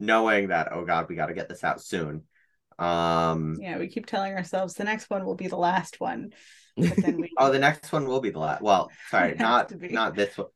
[0.00, 2.22] knowing that oh god we got to get this out soon
[2.78, 6.32] um Yeah, we keep telling ourselves the next one will be the last one.
[6.76, 10.14] But then we oh the next one will be the last well sorry not not
[10.16, 10.48] this one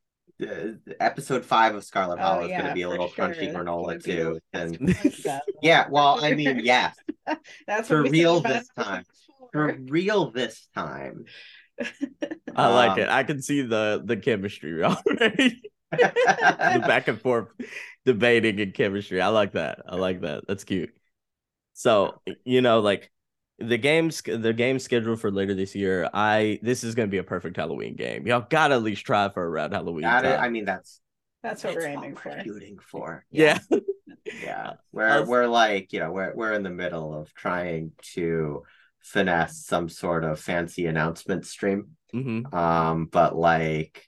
[1.00, 3.28] episode five of Scarlet Oh, Hollow is yeah, going to be a little sure.
[3.28, 4.38] crunchy It's granola too.
[4.52, 4.96] And
[5.62, 6.96] yeah, well, I mean, yes,
[7.66, 9.04] That's for what we said real this time.
[9.52, 11.24] for real this time.
[12.54, 13.08] I like Um, it.
[13.08, 15.62] I can see the the chemistry already.
[15.90, 17.48] the back and forth
[18.04, 19.20] debating and chemistry.
[19.20, 19.82] I like that.
[19.86, 20.44] I like that.
[20.46, 20.94] That's cute.
[21.74, 23.10] So you know, like
[23.58, 26.08] the games, the game schedule for later this year.
[26.14, 28.26] I this is gonna be a perfect Halloween game.
[28.26, 30.02] Y'all gotta at least try for around Halloween.
[30.02, 30.38] Got it.
[30.38, 31.00] I mean, that's
[31.42, 32.40] That's what that's we're aiming for.
[32.44, 33.24] shooting for.
[33.30, 33.58] yeah.
[34.24, 37.92] Yeah, I we're was- we're like you know we're we're in the middle of trying
[38.14, 38.62] to
[39.00, 41.96] finesse some sort of fancy announcement stream.
[42.12, 44.04] hmm Um, but like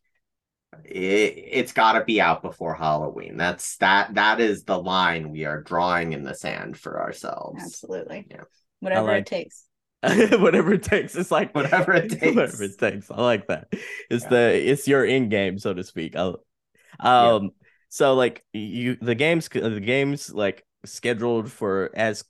[0.84, 3.36] it it's got to be out before Halloween.
[3.36, 7.62] That's that that is the line we are drawing in the sand for ourselves.
[7.62, 8.26] Absolutely.
[8.30, 8.42] Yeah.
[8.80, 9.64] Whatever like- it takes.
[10.02, 11.14] Whatever it takes.
[11.14, 12.22] It's like Whatever it takes.
[12.34, 13.10] Whatever it takes.
[13.10, 13.68] I like that.
[14.10, 14.30] It's Yeah.
[14.30, 16.16] the it's your in game, so to speak.
[16.16, 16.32] i
[16.98, 17.50] um.
[17.90, 22.24] So like you, the games, the games like scheduled for as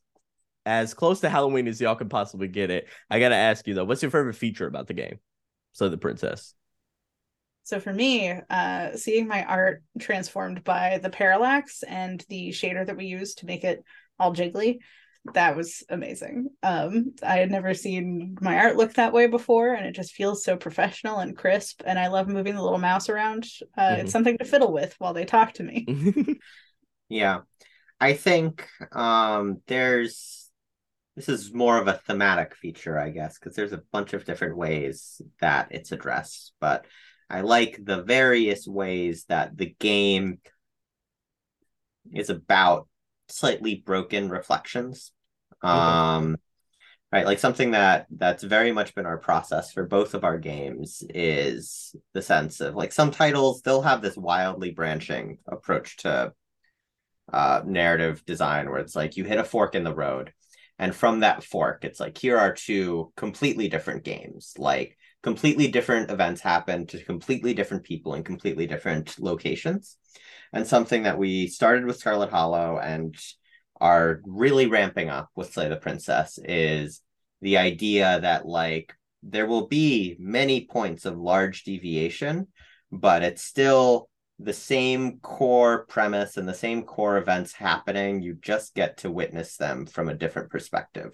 [0.66, 2.88] as close to Halloween as y'all can possibly get it.
[3.08, 5.18] I gotta ask you though, what's your favorite feature about the game?
[5.72, 6.54] So the princess.
[7.64, 12.96] So for me, uh, seeing my art transformed by the parallax and the shader that
[12.96, 13.84] we use to make it
[14.18, 14.78] all jiggly,
[15.34, 16.48] that was amazing.
[16.62, 20.42] Um, I had never seen my art look that way before, and it just feels
[20.44, 21.82] so professional and crisp.
[21.84, 23.46] And I love moving the little mouse around.
[23.76, 24.00] Uh, Mhm.
[24.00, 26.38] It's something to fiddle with while they talk to me.
[27.08, 27.40] Yeah.
[28.00, 30.50] I think um there's
[31.16, 34.56] this is more of a thematic feature, I guess, because there's a bunch of different
[34.56, 36.86] ways that it's addressed, but
[37.28, 40.40] I like the various ways that the game
[42.12, 42.88] is about
[43.30, 45.12] slightly broken reflections.
[45.62, 46.36] Um
[47.12, 51.02] right, like something that that's very much been our process for both of our games
[51.10, 56.32] is the sense of like some titles they'll have this wildly branching approach to
[57.32, 60.32] uh narrative design where it's like you hit a fork in the road
[60.78, 66.10] and from that fork it's like here are two completely different games like completely different
[66.10, 69.96] events happen to completely different people in completely different locations
[70.52, 73.16] and something that we started with scarlet hollow and
[73.80, 77.02] are really ramping up with slay the princess is
[77.40, 82.46] the idea that like there will be many points of large deviation
[82.90, 84.08] but it's still
[84.42, 88.22] the same core premise and the same core events happening.
[88.22, 91.12] You just get to witness them from a different perspective.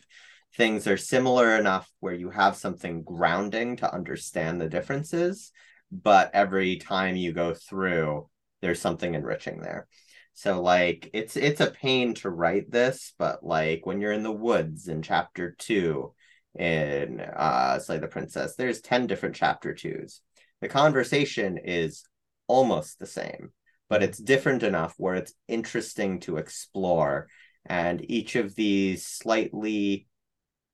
[0.56, 5.52] Things are similar enough where you have something grounding to understand the differences,
[5.92, 8.28] but every time you go through,
[8.62, 9.86] there's something enriching there.
[10.32, 14.32] So like it's it's a pain to write this, but like when you're in the
[14.32, 16.14] woods in chapter two
[16.58, 20.20] in uh Slay the Princess, there's 10 different chapter twos.
[20.60, 22.04] The conversation is
[22.46, 23.52] almost the same,
[23.88, 27.28] but it's different enough where it's interesting to explore
[27.64, 30.06] and each of these slightly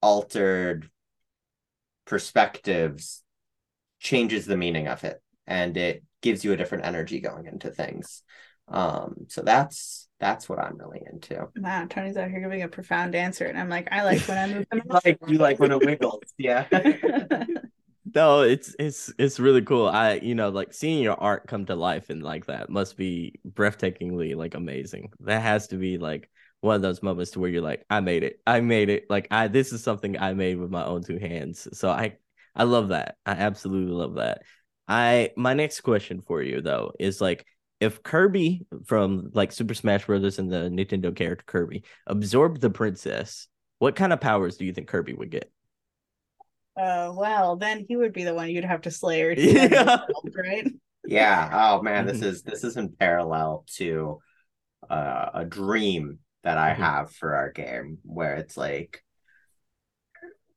[0.02, 0.90] altered
[2.04, 3.22] perspectives
[4.00, 8.22] changes the meaning of it and it gives you a different energy going into things
[8.68, 13.14] um so that's that's what i'm really into Wow, Tony's out here giving a profound
[13.14, 14.66] answer, and I'm like, I like when I move
[15.04, 16.66] like you like when it wiggles yeah
[18.14, 19.86] No, it's it's it's really cool.
[19.86, 23.34] I you know like seeing your art come to life and like that must be
[23.48, 25.12] breathtakingly like amazing.
[25.20, 26.28] That has to be like
[26.62, 28.40] one of those moments to where you're like, I made it.
[28.46, 29.06] I made it.
[29.10, 31.68] Like I this is something I made with my own two hands.
[31.78, 32.16] So I
[32.56, 33.16] I love that.
[33.26, 34.42] I absolutely love that.
[34.88, 37.46] I my next question for you though is like
[37.80, 43.48] if Kirby from like Super Smash Brothers and the Nintendo character Kirby absorbed the princess,
[43.80, 45.50] what kind of powers do you think Kirby would get?
[46.76, 50.00] Oh well, then he would be the one you'd have to slay or Yeah.
[50.34, 50.66] right?
[51.04, 52.24] yeah oh man this Mhm.
[52.26, 54.20] is this is in parallel to
[54.88, 56.76] uh, a dream that i Mhm.
[56.78, 59.02] have for our game where it's like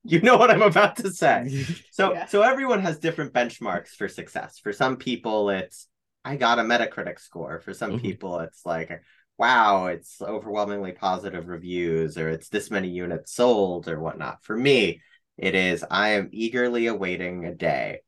[0.04, 2.26] you know what i'm about to say So Yeah.
[2.26, 4.60] so everyone has different benchmarks for success.
[4.60, 5.88] For some people it's
[6.26, 7.62] I got a Metacritic score.
[7.62, 8.02] For some Mhm.
[8.02, 9.02] people it's like
[9.38, 14.43] wow, it's overwhelmingly positive reviews or it's this many units sold or whatnot.
[14.43, 15.02] For me,
[15.38, 18.02] it is I am eagerly awaiting a day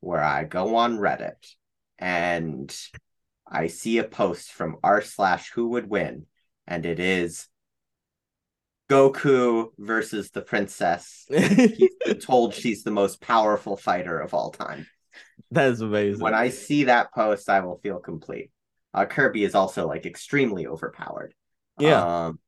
[0.00, 1.42] where I go on Reddit
[1.98, 2.74] and
[3.46, 6.26] I see a post from r slash who would win,
[6.70, 7.48] and it is
[8.88, 14.86] Goku versus the princess he's been told she's the most powerful fighter of all time.
[15.50, 16.22] That's amazing.
[16.22, 18.50] When I see that post, I will feel complete.
[18.94, 21.34] Uh, Kirby is also like extremely overpowered.
[21.78, 22.26] yeah.
[22.26, 22.38] Um,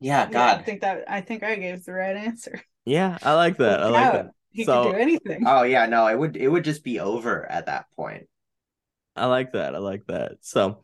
[0.00, 2.60] yeah, Yeah, I think that I think I gave the right answer.
[2.84, 3.82] Yeah, I like that.
[3.82, 4.12] I like out.
[4.12, 4.26] that.
[4.50, 5.44] He So- could do anything.
[5.46, 8.28] Oh yeah, no, it would it would just be over at that point.
[9.16, 9.74] I like that.
[9.74, 10.32] I like that.
[10.42, 10.74] So, i-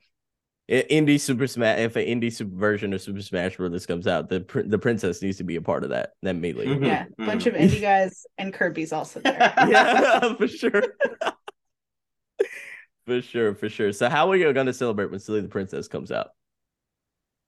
[0.71, 1.79] indie Super Smash.
[1.81, 5.21] If an indie super version of Super Smash Brothers comes out, the pr- the princess
[5.21, 6.13] needs to be a part of that.
[6.23, 6.67] That melee.
[6.67, 6.87] Mhm.
[6.87, 9.35] yeah, a bunch of indie guys and Kirby's also there.
[9.69, 10.83] yeah, for sure.
[13.07, 13.93] for sure, for sure.
[13.93, 16.29] So, how are you going to celebrate when Slay the Princess comes out?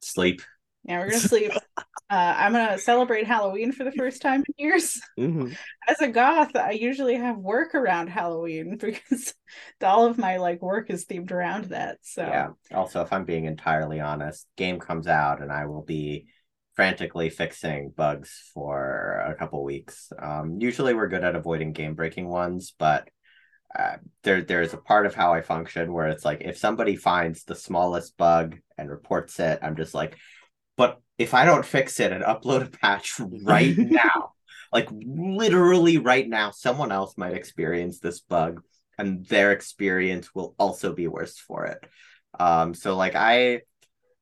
[0.01, 0.43] Sleep.
[0.85, 1.53] Yeah, we're gonna sleep.
[1.77, 5.01] Uh, I'm gonna celebrate Halloween for the first time in years.
[5.19, 5.57] Mhm.
[5.89, 9.35] As a goth, I usually have work around Halloween because
[9.83, 11.99] all of my like work is themed around that.
[12.03, 12.51] So Yeah.
[12.73, 16.27] Also, if I'm being entirely honest, game comes out and I will be
[16.75, 20.11] frantically fixing bugs for a couple weeks.
[20.19, 23.09] Um, usually we're good at avoiding game breaking ones, but
[23.79, 27.45] uh, there there's a part of how I function where it's like if somebody finds
[27.45, 30.19] the smallest bug and reports it, I'm just like,
[30.77, 34.33] but if I don't fix it and upload a patch right now,
[34.73, 38.63] like literally right now, someone else might experience this bug
[38.99, 41.79] and their experience will also be worse for it.
[42.39, 43.63] Um, so like I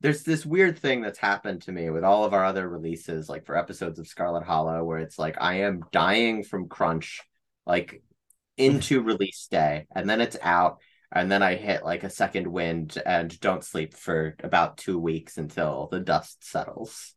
[0.00, 3.44] there's this weird thing that's happened to me with all of our other releases, like
[3.44, 7.20] for episodes of Scarlet Hollow, where it's like I am dying from crunch,
[7.66, 8.02] like
[8.56, 10.78] into release day, and then it's out,
[11.12, 15.38] and then I hit like a second wind and don't sleep for about two weeks
[15.38, 17.14] until the dust settles.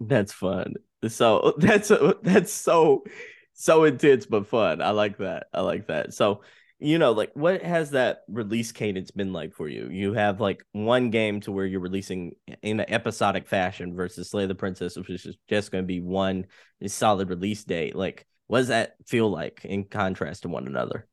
[0.00, 0.74] That's fun.
[1.08, 3.04] So that's that's so
[3.52, 4.80] so intense but fun.
[4.80, 5.48] I like that.
[5.52, 6.14] I like that.
[6.14, 6.42] So
[6.78, 9.88] you know, like what has that release cadence been like for you?
[9.90, 14.46] You have like one game to where you're releasing in an episodic fashion versus Slay
[14.46, 16.46] the Princess, which is just going to be one
[16.86, 17.96] solid release date.
[17.96, 21.06] Like, what does that feel like in contrast to one another?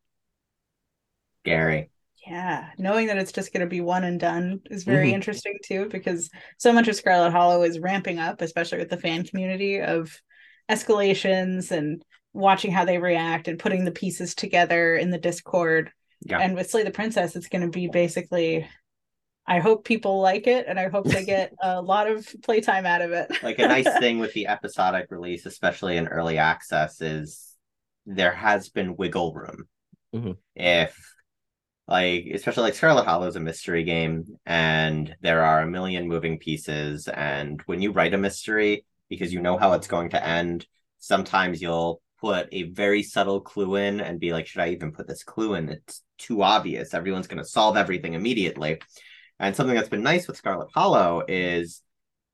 [1.46, 1.90] Gary.
[2.26, 5.14] Yeah, knowing that it's just gonna be one and done is very Mhm.
[5.14, 9.24] interesting too, because so much of Scarlet Hollow is ramping up, especially with the fan
[9.26, 10.22] community of
[10.70, 15.92] escalations and watching how they react and putting the pieces together in the Discord.
[16.22, 16.40] Yeah.
[16.40, 18.68] And with Slay the Princess, it's going to be basically.
[19.46, 23.02] I hope people like it, and I hope they get a lot of playtime out
[23.02, 23.30] of it.
[23.44, 27.54] like a nice thing with the episodic release, especially in early access, is
[28.06, 29.67] there has been wiggle room.
[30.15, 30.38] Mhm.
[30.56, 31.13] If
[31.88, 36.40] like especially like Scarlet Hollow is a mystery game and there are a million moving
[36.40, 40.65] pieces and when you write a mystery because you know how it's going to end,
[41.00, 45.08] sometimes you'll put a very subtle clue in and be like, should I even put
[45.08, 45.69] this clue in?
[45.69, 46.94] It's too obvious.
[46.94, 48.79] Everyone's going to solve everything immediately.
[49.40, 51.81] And something that's been nice with Scarlet Hollow is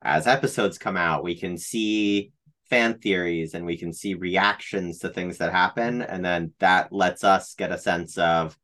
[0.02, 2.32] as episodes come out, we can see
[2.70, 6.02] fan theories and we can see reactions to things that happen.
[6.02, 8.56] And then that lets us get a sense of,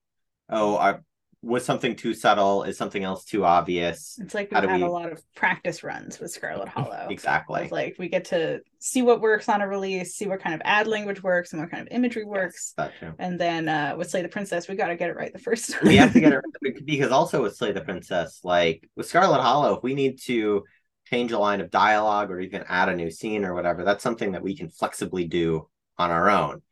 [0.49, 1.03] oh, are,
[1.45, 2.63] was something too subtle?
[2.63, 4.17] Is something else too obvious?
[4.19, 7.07] It's like we've had we- a lot of practice runs with Scarlet Hollow.
[7.09, 7.63] Exactly.
[7.63, 10.61] It's like we get to see what works on a release, see what kind of
[10.65, 12.73] ad language works and what kind of imagery works.
[12.99, 13.13] Too.
[13.19, 15.81] And then uh with Slay the Princess, we gotta get it right the first time.
[15.83, 19.41] we have to get it right because also with Slay the Princess, like with Scarlet
[19.41, 20.63] Hollow, if we need to
[21.05, 24.31] change a line of dialogue or even add a new scene or whatever, that's something
[24.31, 25.69] that we can flexibly do
[25.99, 26.63] on our own.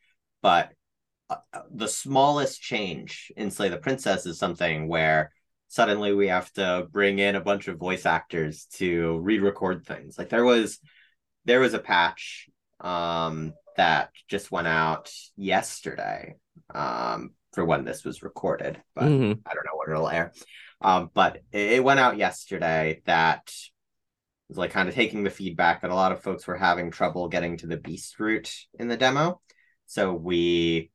[0.41, 0.71] But
[1.71, 5.31] the smallest change in Slay the Princess is something where
[5.67, 10.17] suddenly we have to bring in a bunch of voice actors to re-record things.
[10.17, 10.79] Like there was
[11.45, 12.47] there was a patch
[12.79, 16.35] um that just went out yesterday
[16.73, 19.39] um for when this was recorded, but Mhm.
[19.45, 20.31] I don't know when it'll air.
[20.81, 23.51] Um, but it it went out yesterday that
[24.49, 27.29] was like kind of taking the feedback that a lot of folks were having trouble
[27.29, 29.41] getting to the beast route in the demo.
[29.85, 30.91] So we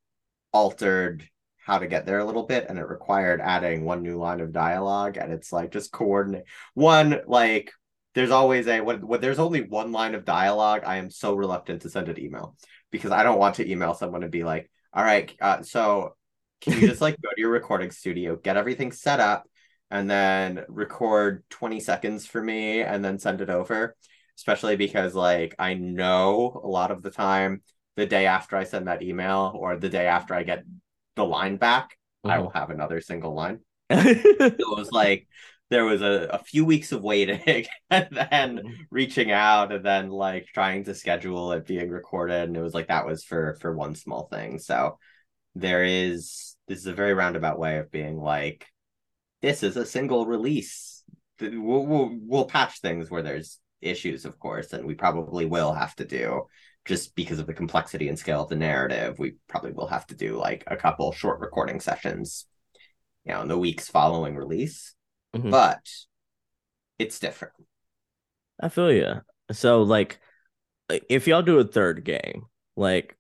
[0.59, 4.41] altered how to get there a little bit and it required adding one new line
[4.41, 6.45] of dialogue and it's like just coordinate.
[6.75, 7.73] One like
[8.15, 11.83] there's always a when, when there's only one line of dialogue i am so reluctant
[11.83, 12.57] to send an email
[12.91, 16.17] because i don't want to email someone and be like all right uh, so
[16.61, 19.45] can you just like go to your recording studio get everything set up
[19.91, 23.97] and then record 20 seconds for me and then send it over?
[24.37, 27.63] Especially because like i know a lot of the time
[27.99, 30.65] the day after i send that email or the day after i get
[31.17, 32.43] the line back i uh-huh.
[32.43, 33.61] will have another single line.
[33.91, 35.27] It was like
[35.71, 38.83] there was a, a few weeks of waiting and then mm-hmm.
[38.91, 42.49] reaching out and then like trying to schedule it being recorded.
[42.49, 44.59] And it was like that was for for one small thing.
[44.59, 44.99] So
[45.55, 48.67] there is this is a very roundabout way of being like
[49.41, 51.03] this is a single release.
[51.41, 55.95] We'll, we'll, we'll patch things where there's issues of course and we probably will have
[55.95, 56.47] to do
[56.89, 60.17] just because of the complexity and scale of the narrative we probably will have to
[60.17, 62.47] do like a couple short recording sessions
[63.25, 64.95] you know in the weeks following release
[65.37, 65.51] Mhm.
[65.51, 65.81] but
[66.99, 67.55] it's different
[68.61, 69.21] I feel you.
[69.53, 70.19] So like,
[70.89, 73.17] if y'all do a third game, like,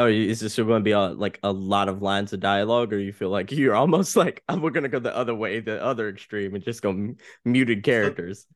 [0.00, 2.98] or is this going to be a, like a lot of lines of dialogue, or
[2.98, 6.54] you feel like you're almost like we're gonna go the other way, the other extreme,
[6.54, 8.46] and just go m- muted characters?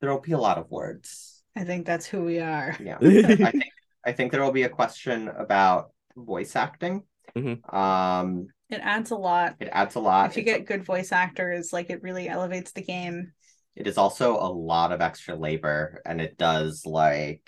[0.00, 2.76] there'll be a lot of words I think that's who we are.
[2.80, 3.64] yeah i think
[4.04, 7.02] i think there will be a question about voice acting
[7.36, 7.58] Mhm.
[7.74, 9.56] um It adds a lot.
[9.60, 12.72] it adds a lot If you It's- get good voice actors, like it really elevates
[12.72, 13.32] the game.
[13.76, 17.42] it is also a lot of extra labor and it does like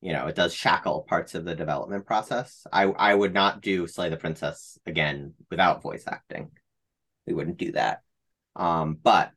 [0.00, 3.86] you know it does shackle parts of the development process i i would not do
[3.88, 6.50] slay the princess again without voice acting
[7.26, 8.02] we wouldn't do that
[8.54, 9.32] um but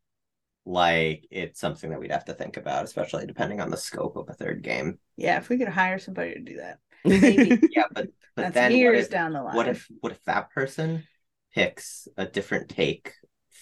[0.66, 4.30] like it's something that we'd have to think about especially depending on the scope of
[4.30, 7.59] a third game Yeah, if we could hire somebody to do that, Maybe.
[7.74, 9.55] yeah but but that's then what years if, down the line.
[9.55, 11.03] what if what if that person
[11.53, 13.14] picks a different take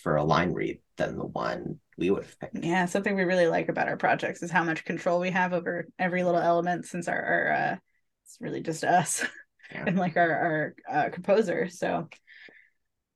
[0.04, 3.48] for a line read than the one we would have picked Yeah, something we really
[3.48, 7.08] like about our projects is how much control we have over every little element since
[7.08, 7.78] our, our uh
[8.26, 9.26] it's really just us
[9.72, 9.84] Yeah.
[9.88, 10.76] and like our our
[11.06, 11.70] uh, composer.
[11.70, 12.08] So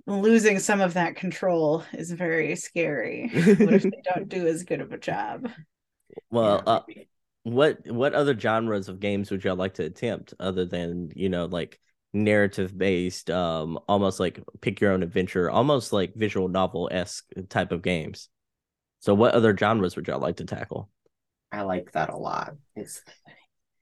[0.05, 3.29] losing some of that control is very scary.
[3.59, 5.49] what if they don't do as good of a job?
[6.31, 6.81] well, Yeah, uh,
[7.43, 11.45] what what other genres of games would y'all like to attempt other than you know
[11.45, 11.79] like
[12.13, 17.71] narrative based, um, almost like pick your own adventure, almost like visual novel esque type
[17.71, 18.29] of games?
[19.01, 20.89] So, what other genres would y'all like to tackle?
[21.51, 22.55] I like that a lot.
[22.75, 23.01] It's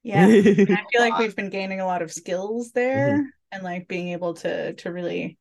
[0.03, 0.38] Yeah.
[0.72, 4.36] I feel like we've been gaining a lot of skills there and like being able
[4.36, 5.38] to to really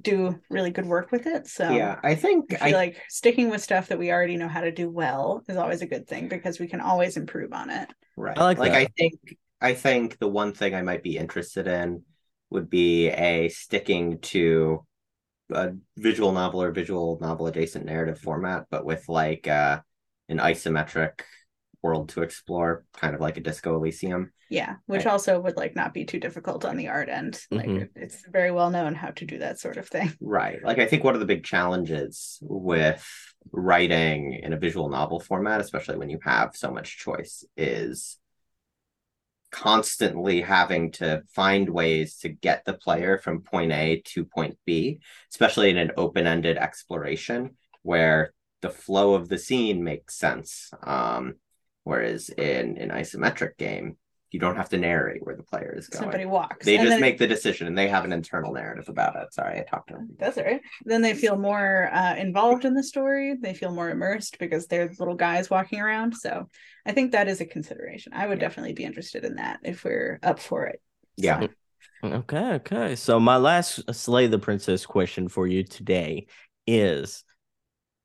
[0.00, 1.46] do really good work with it.
[1.46, 2.00] So yeah.
[2.02, 4.90] I think I I, like sticking with stuff that we already know how to do
[4.90, 7.88] well is always a good thing because we can always improve on it.
[8.16, 8.36] right.
[8.36, 8.78] I like like that.
[8.78, 9.14] I think
[9.60, 12.02] I think the one thing I might be interested in
[12.50, 14.84] would be a sticking to
[15.50, 19.80] a visual novel or visual novel adjacent narrative format, but with like uh
[20.28, 21.20] an isometric
[21.84, 24.32] world to explore, kind of like a Disco Elysium.
[24.48, 25.12] Yeah, which Right.
[25.12, 27.40] also would like not be too difficult on the art end.
[27.50, 27.88] Like Mhm.
[27.94, 30.12] it's very well known how to do that sort of thing.
[30.20, 30.62] Right.
[30.64, 33.06] Like I think one of the big challenges with
[33.52, 38.18] writing in a visual novel format, especially when you have so much choice, is
[39.50, 44.98] constantly having to find ways to get the player from point A to point B,
[45.30, 48.32] especially in an open-ended exploration where
[48.62, 50.70] the flow of the scene makes sense.
[50.82, 51.34] Um,
[51.84, 53.96] whereas in an isometric game,
[54.30, 56.02] you don't have to narrate where the player is going.
[56.02, 56.66] Somebody walks.
[56.66, 59.32] They and just then- make the decision and they have an internal narrative about it.
[59.32, 60.08] Sorry, I talked to them.
[60.18, 60.60] That's all right.
[60.84, 63.36] Then they feel more uh, involved in the story.
[63.40, 66.16] They feel more immersed because they're little guys walking around.
[66.16, 66.48] So
[66.84, 68.12] I think that is a consideration.
[68.12, 68.48] I would Yeah.
[68.48, 70.82] definitely be interested in that if we're up for it.
[71.16, 71.40] Yeah.
[71.40, 71.48] So,
[72.02, 72.96] Okay, okay.
[72.96, 76.26] So my last Slay the Princess question for you today
[76.66, 77.24] is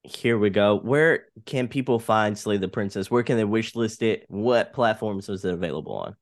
[0.04, 0.78] here we go.
[0.80, 3.12] Where can people find Slay the Princess?
[3.12, 4.26] Where can they wish list it?
[4.28, 6.16] What platforms is it available on?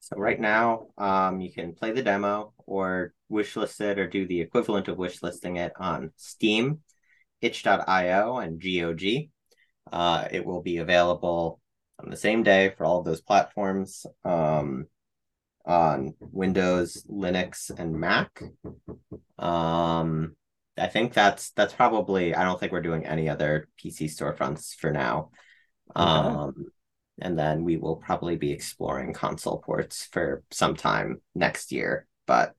[0.00, 4.40] So right now, um, you can play the demo or wishlist it or do the
[4.40, 6.80] equivalent of wishlisting it on Steam,
[7.40, 9.28] itch.io, and GOG.
[9.92, 11.60] Uh, it will be available
[12.02, 14.86] on the same day for all of those platforms um,
[15.66, 18.42] on Windows, Linux, and Mac.
[19.38, 20.36] Um,
[20.80, 22.34] I think that's that's probably.
[22.34, 25.30] I don't think we're doing any other PC storefronts for now.
[25.94, 26.04] Okay.
[26.04, 26.66] Um,
[27.20, 32.06] and then we will probably be exploring console ports for some time next year.
[32.26, 32.54] But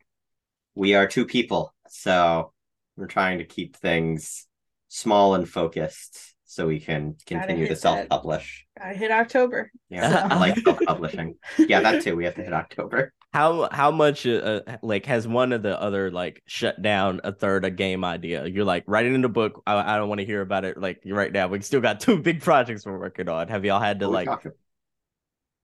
[0.75, 2.53] we are two people, so
[2.95, 4.47] we're trying to keep things
[4.87, 8.67] small and focused so we can continue to self-publish.
[8.79, 9.71] I hit October.
[9.89, 11.35] Yeah, I like self-publishing.
[11.57, 12.15] Yeah, that too.
[12.15, 13.13] We have to hit October.
[13.33, 17.63] How how much uh, like has one of the other like shut down a third
[17.63, 18.45] a game idea?
[18.45, 19.63] You're like writing in the book.
[19.65, 21.47] I, I don't want to hear about it like right now.
[21.47, 23.47] We still got two big projects we're working on.
[23.47, 24.27] Have y'all had to we like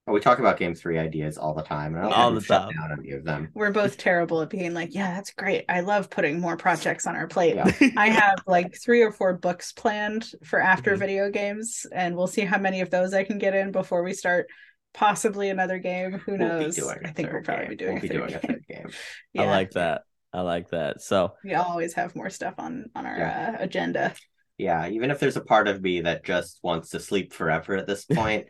[0.06, 1.94] well, we talk about game three ideas all the time.
[1.94, 2.70] and I don't All the we've shut time.
[2.72, 3.50] down any of them.
[3.52, 5.66] We're both terrible at being like, yeah, that's great.
[5.68, 7.56] I love putting more projects on our plate.
[7.56, 7.70] Yeah.
[7.96, 10.98] I have like three or four books planned for after Mhm.
[10.98, 14.14] video games, and we'll see how many of those I can get in before we
[14.14, 14.48] start
[14.94, 16.12] possibly another game.
[16.20, 16.76] Who We'll be knows?
[16.76, 17.70] doing a I think we'll probably game.
[17.70, 18.40] be doing We'll a be third doing a game.
[18.40, 18.90] third game.
[19.38, 20.02] I like that.
[20.32, 21.00] I like that.
[21.02, 23.56] So We always have more stuff on on our Yeah.
[23.58, 24.14] uh, agenda.
[24.58, 27.86] Yeah, even if there's a part of me that just wants to sleep forever at
[27.86, 28.48] this point.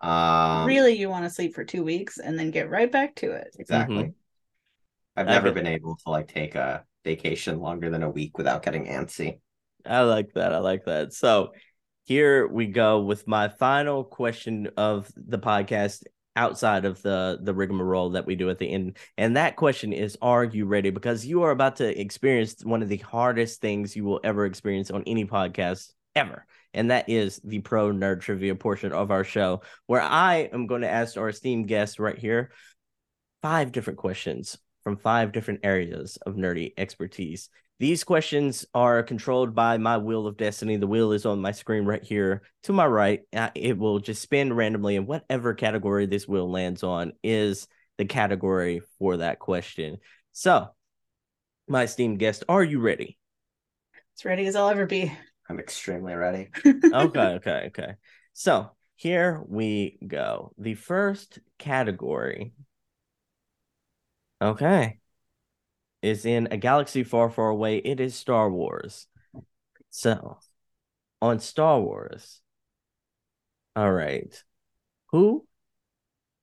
[0.00, 3.32] um, really, you want to sleep for two weeks and then get right back to
[3.32, 3.56] it.
[3.58, 3.96] Exactly.
[4.04, 4.14] Mhm.
[5.16, 8.84] I've never been able to like take a vacation longer than a week without getting
[8.86, 9.40] antsy.
[9.86, 10.52] I like that.
[10.52, 11.14] I like that.
[11.14, 11.52] So
[12.06, 16.04] here we go with my final question of the podcast
[16.36, 18.96] outside of the the rigmarole that we do at the end.
[19.18, 20.90] And that question is are you ready?
[20.90, 24.90] Because you are about to experience one of the hardest things you will ever experience
[24.90, 26.46] on any podcast ever.
[26.72, 30.82] And that is the pro nerd trivia portion of our show, where I am going
[30.82, 32.52] to ask our esteemed guest right here
[33.42, 37.48] five different questions from five different areas of nerdy expertise.
[37.78, 40.76] These questions are controlled by my wheel of destiny.
[40.76, 43.20] The wheel is on my screen right here to my right.
[43.54, 47.68] It will just spin randomly, and whatever category this wheel lands on is
[47.98, 49.98] the category for that question.
[50.32, 50.68] So,
[51.68, 53.18] my esteemed guest, are you ready?
[54.18, 55.12] As ready as I'll ever be.
[55.48, 56.48] I'm extremely ready.
[56.64, 57.94] okay, okay, okay.
[58.32, 60.52] So here we go.
[60.58, 62.52] The first category,
[64.40, 64.98] okay,
[66.06, 67.78] is in a galaxy far, far away.
[67.78, 69.06] It is Star Wars.
[69.90, 70.38] So,
[71.20, 72.40] on Star Wars,
[73.74, 74.42] all right,
[75.10, 75.46] who,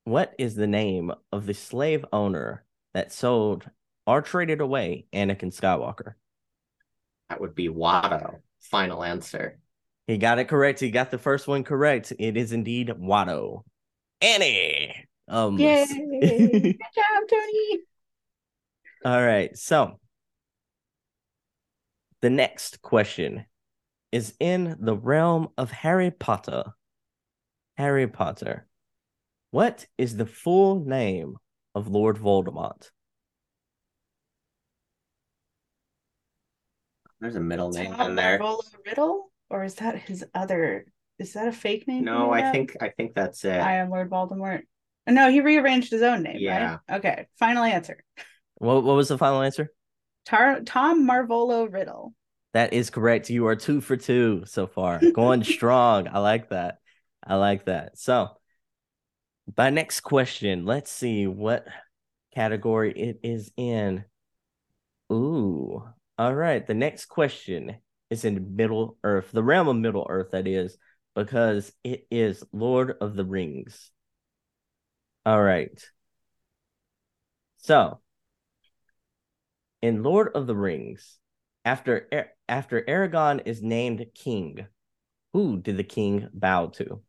[0.03, 3.69] what is the name of the slave owner that sold
[4.05, 6.13] or traded away Anakin Skywalker?
[7.29, 8.41] That would be Watto.
[8.59, 9.59] Final answer.
[10.07, 10.79] He got it correct.
[10.79, 12.11] He got the first one correct.
[12.19, 13.63] It is indeed Watto.
[14.21, 15.05] Annie.
[15.27, 15.85] Um, Yay!
[15.87, 17.79] Good job, Tony.
[19.05, 19.57] All right.
[19.57, 19.99] So
[22.21, 23.45] the next question
[24.11, 26.63] is in the realm of Harry Potter.
[27.77, 28.67] Harry Potter.
[29.51, 31.35] What is the full name
[31.75, 32.89] of Lord Voldemort?
[37.19, 38.37] There's a middle name Tom in there.
[38.37, 40.85] Marvolo Riddle, or is that his other?
[41.19, 42.03] Is that a fake name?
[42.03, 42.53] No, I up?
[42.53, 43.59] think I think that's it.
[43.59, 44.63] I am Lord Voldemort.
[45.07, 46.37] No, he rearranged his own name.
[46.39, 46.77] Yeah.
[46.89, 46.97] Right?
[46.97, 47.27] Okay.
[47.39, 48.03] Final answer.
[48.55, 49.71] What, what was the final answer?
[50.25, 52.13] Tar- Tom Marvolo Riddle.
[52.53, 53.29] That is correct.
[53.29, 54.99] You are two for two so far.
[54.99, 56.07] Going strong.
[56.07, 56.77] I like that.
[57.25, 57.97] I like that.
[57.97, 58.29] So,
[59.57, 61.67] my next question, let's see what
[62.33, 64.05] category it is in.
[65.11, 65.83] Ooh.
[66.17, 66.65] All right.
[66.65, 67.77] The next question
[68.09, 70.77] is in Middle Earth, the realm of Middle Earth, that is,
[71.15, 73.91] because it is Lord of the Rings.
[75.25, 75.83] All right.
[77.57, 77.99] So,
[79.83, 81.19] in Lord of the Rings,
[81.65, 82.07] after
[82.47, 84.65] after Aragorn is named king,
[85.33, 87.01] who did the king bow to?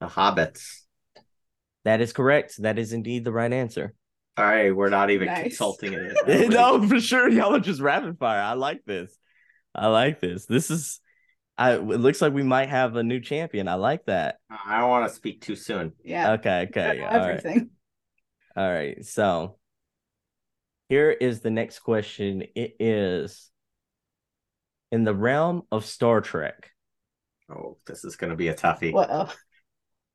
[0.00, 0.82] The hobbits.
[1.84, 2.62] That is correct.
[2.62, 3.92] That is indeed the right answer.
[4.36, 5.42] All right, we're not even Nice.
[5.42, 6.48] consulting it.
[6.50, 7.28] no, for sure.
[7.28, 8.40] Y'all are just rapid fire.
[8.40, 9.12] I like this.
[9.74, 10.46] I like this.
[10.46, 11.00] This is.
[11.56, 11.72] I.
[11.72, 13.66] It looks like we might have a new champion.
[13.66, 14.36] I like that.
[14.48, 15.92] I don't want to speak too soon.
[16.04, 16.34] Yeah.
[16.34, 16.68] Okay.
[16.68, 17.02] Okay.
[17.02, 17.66] All right.
[18.56, 19.04] All right.
[19.04, 19.57] So
[20.88, 22.44] here is the next question.
[22.54, 23.50] It is
[24.90, 26.70] in the realm of Star Trek.
[27.50, 28.92] Oh, this is going to be a toughie.
[28.92, 29.28] Whoa.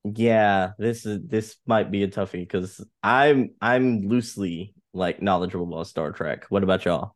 [0.04, 5.86] Yeah, this is this might be a toughie because I'm I'm loosely like knowledgeable about
[5.86, 6.46] Star Trek.
[6.50, 7.14] What about y'all?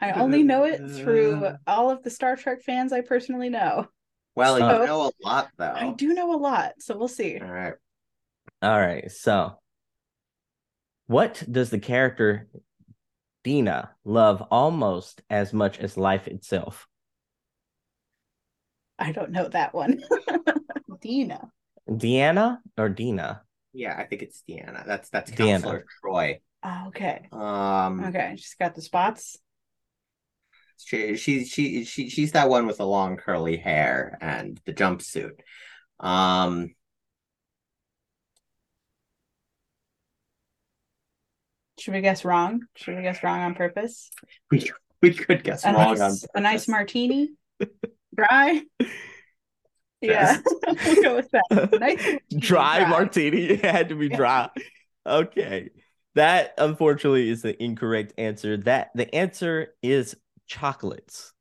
[0.00, 1.56] I only know it through uh.
[1.66, 3.88] all of the Star Trek fans I personally know.
[4.36, 5.72] Well, you uh, know a lot though.
[5.74, 7.38] I do know a lot, so we'll see.
[7.38, 7.74] All right.
[8.62, 9.58] All right, so
[11.06, 12.48] what does the character
[13.42, 16.86] Dina love almost as much as life itself?
[18.98, 20.02] I don't know that one.
[21.00, 21.50] Dina.
[21.88, 23.42] Deanna or Dina?
[23.72, 24.86] Yeah, I think it's Deanna.
[24.86, 25.62] That's that's Deanna.
[25.62, 26.40] Counselor Troi.
[26.62, 27.28] Oh, okay.
[27.32, 28.34] Um, Okay.
[28.36, 29.36] She's got the spots.
[30.78, 35.40] she, she she she she's that one with the long curly hair and the jumpsuit.
[36.00, 36.74] Um,
[41.84, 42.62] Should we guess wrong?
[42.76, 44.10] Should we guess wrong on purpose?
[44.50, 44.70] we
[45.02, 47.34] we could guess A wrong nice, on a nice martini.
[48.16, 48.62] Dry.
[50.00, 51.42] Yeah, we'll go with that.
[51.78, 53.42] Nice martini, dry, martini.
[53.50, 54.48] It had to be dry.
[55.04, 55.72] Okay.
[56.14, 58.56] That unfortunately is the incorrect answer.
[58.56, 60.16] That the answer is
[60.46, 61.33] chocolates.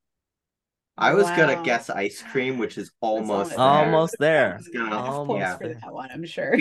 [0.97, 4.29] I was gonna guess ice cream, which is almost almost there.
[4.29, 4.53] There.
[4.53, 5.57] I was gonna- Half Almost yeah.
[5.57, 6.55] for that one, I'm sure.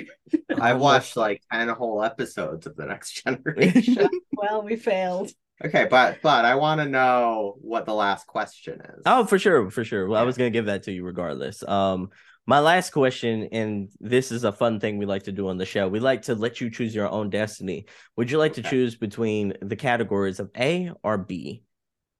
[0.58, 4.08] I watched like 10 whole episodes of the next generation.
[4.32, 5.30] well, we failed.
[5.64, 9.02] okay, but but I want to know what the last question is.
[9.04, 10.08] Oh, for sure, for sure.
[10.08, 11.62] Well, I was gonna give that to you regardless.
[11.66, 12.10] Um,
[12.46, 15.66] my last question, and this is a fun thing we like to do on the
[15.66, 15.86] show.
[15.88, 17.86] We like to let you choose your own destiny.
[18.16, 21.62] Would you like to choose between the categories of A or B?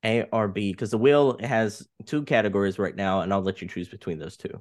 [0.05, 0.72] A or B?
[0.72, 4.36] Because the wheel has two categories right now, and I'll let you choose between those
[4.36, 4.61] two.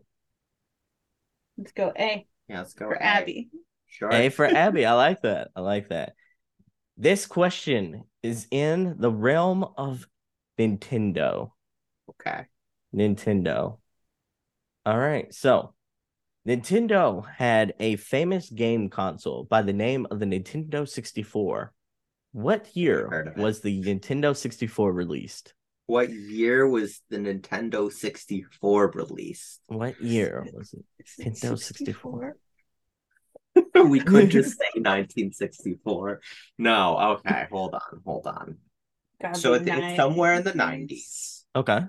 [1.57, 3.01] Let's go A yeah, let's go for A.
[3.01, 3.49] Abby.
[3.87, 4.11] Sure.
[4.11, 4.85] A for Abby.
[4.85, 5.51] I like that.
[5.55, 6.13] I like that.
[6.97, 10.05] This question is in the realm of
[10.59, 11.51] Nintendo.
[12.09, 12.45] Okay.
[12.93, 13.79] Nintendo.
[14.85, 15.33] All right.
[15.33, 15.73] So,
[16.45, 21.71] Nintendo had a famous game console by the name of the Nintendo 64.
[22.34, 25.53] What year was the Nintendo 64 released?
[25.88, 29.59] What year was the Nintendo 64 released?
[29.67, 30.86] What year was it?
[31.19, 32.38] Nintendo 64.
[33.86, 36.21] we could just say 1964.
[36.57, 38.57] No, okay, hold on, hold on.
[39.21, 40.95] Gotta So be it, it's somewhere in the 90s.
[40.95, 41.43] 90s.
[41.55, 41.82] Okay.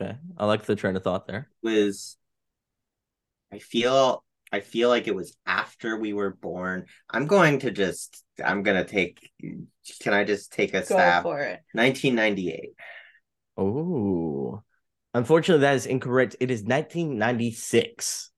[0.00, 0.16] Okay.
[0.38, 1.48] I like the train of thought there.
[1.62, 2.16] Was
[3.52, 6.86] I feel I feel like it was after we were born.
[7.08, 9.30] I'm going to just I'm gonna take
[10.00, 11.22] can I just take a Go stab?
[11.22, 11.60] for it.
[11.72, 12.70] 1998.
[13.56, 14.62] Oh.
[15.14, 16.36] Unfortunately, that is incorrect.
[16.40, 18.30] It is 1996.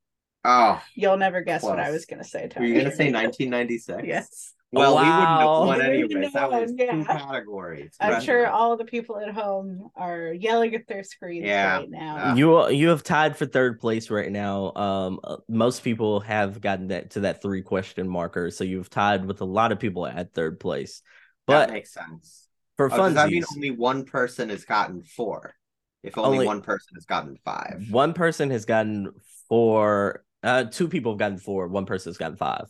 [0.44, 2.68] Oh, You'll never guess what I was gonna say, were Tony.
[2.68, 4.02] you gonna say 1996?
[4.04, 4.54] yes.
[4.72, 5.38] Well, we wouldn't Wow.
[5.38, 6.32] have won We wouldn't anyways.
[6.32, 7.94] That was won, two categories.
[8.00, 11.76] I'm sure all the people at home are yelling at their screens Yeah.
[11.78, 12.30] right now.
[12.30, 14.72] Uh, you you have tied for third place right now.
[14.74, 19.24] Um, uh, most people have gotten that to that three question marker, so you've tied
[19.26, 21.02] with a lot of people at third place.
[21.46, 22.48] But that makes sense.
[22.76, 25.54] for Oh, does that mean only one person has gotten four?
[26.02, 27.86] If only, Only- one person has gotten five.
[27.90, 29.10] one person has gotten
[29.48, 30.24] four.
[30.42, 31.68] Uh, two people have gotten four.
[31.68, 32.66] One person has gotten five.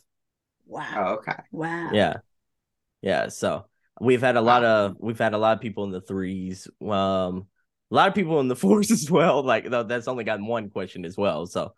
[0.66, 0.94] Wow.
[0.96, 1.42] Oh, okay.
[1.50, 1.90] Wow.
[1.92, 2.14] Yeah,
[3.02, 3.28] yeah.
[3.28, 3.66] So
[4.00, 6.68] we've had a lot of we've had a lot of people in the threes.
[6.80, 7.46] Um,
[7.90, 9.42] a lot of people in the fours as well.
[9.42, 11.46] Like though that's only gotten one question as well.
[11.46, 11.74] So,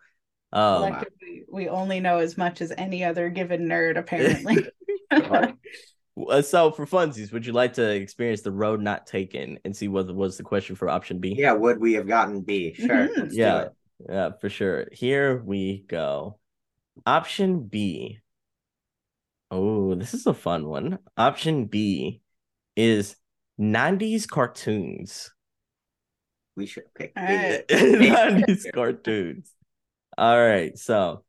[0.53, 4.65] um, Collectively, we only know as much as any other given nerd, apparently.
[6.17, 9.89] Uh, So for funsies, would you like to experience the road not taken and see
[9.89, 11.35] what was the question for option B?
[11.37, 12.73] Yeah, would we have gotten B?
[12.73, 13.09] Sure.
[13.09, 13.29] Mhm.
[13.33, 13.65] Yeah.
[14.07, 14.87] Yeah, for sure.
[14.91, 16.39] Here we go.
[17.05, 18.19] Option B.
[19.51, 20.99] Oh, this is a fun one.
[21.17, 22.21] Option B
[22.75, 23.15] is
[23.59, 25.31] 90s cartoons.
[26.55, 27.67] We should pick All right.
[27.69, 29.51] 90s cartoons.
[30.17, 31.25] All right, so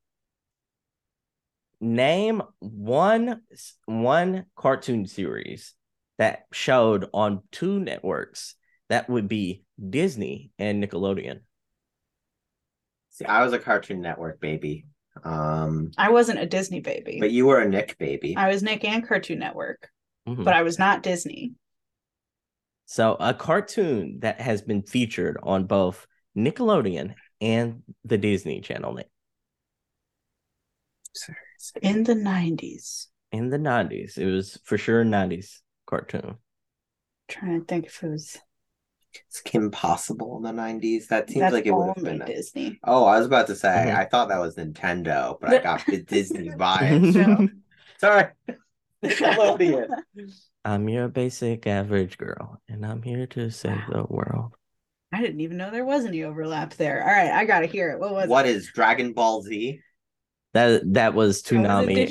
[1.80, 3.42] name one
[3.84, 5.74] one cartoon series
[6.18, 8.54] that showed on two networks.
[8.88, 11.40] That would be Disney and Nickelodeon.
[13.10, 14.86] See, I was a Cartoon Network baby.
[15.24, 17.18] Um, I wasn't a Disney baby.
[17.20, 18.36] but you were a Nick baby.
[18.36, 19.90] I was Nick and Cartoon Network,
[20.28, 20.44] Mhm.
[20.44, 21.52] but I was not Disney.
[22.86, 26.06] So a cartoon that has been featured on both
[26.36, 28.98] Nickelodeon and the Disney Channel
[31.82, 33.08] In the 90s.
[33.32, 34.18] in the 90s.
[34.18, 36.36] It was for sure a 90s cartoon.
[37.28, 38.38] trying to think if it was
[39.28, 41.08] It's Kim Possible in the 90s.
[41.08, 42.22] That seems that's like it would have been.
[42.22, 42.78] a- Disney.
[42.84, 43.96] Oh, I was about to say, Mhm.
[43.96, 47.14] I thought that was Nintendo, but I got the Disney bias.
[47.14, 47.48] So-
[47.98, 48.26] Sorry.
[49.04, 49.88] Nickelodeon.
[50.64, 54.54] I'm your basic average girl, and I'm here to save the world.
[55.12, 57.00] I didn't even know there was any overlap there.
[57.02, 58.00] All right, I gotta hear it.
[58.00, 58.56] What was What it?
[58.56, 59.80] is Dragon Ball Z?
[60.54, 62.08] That that was was Toonami.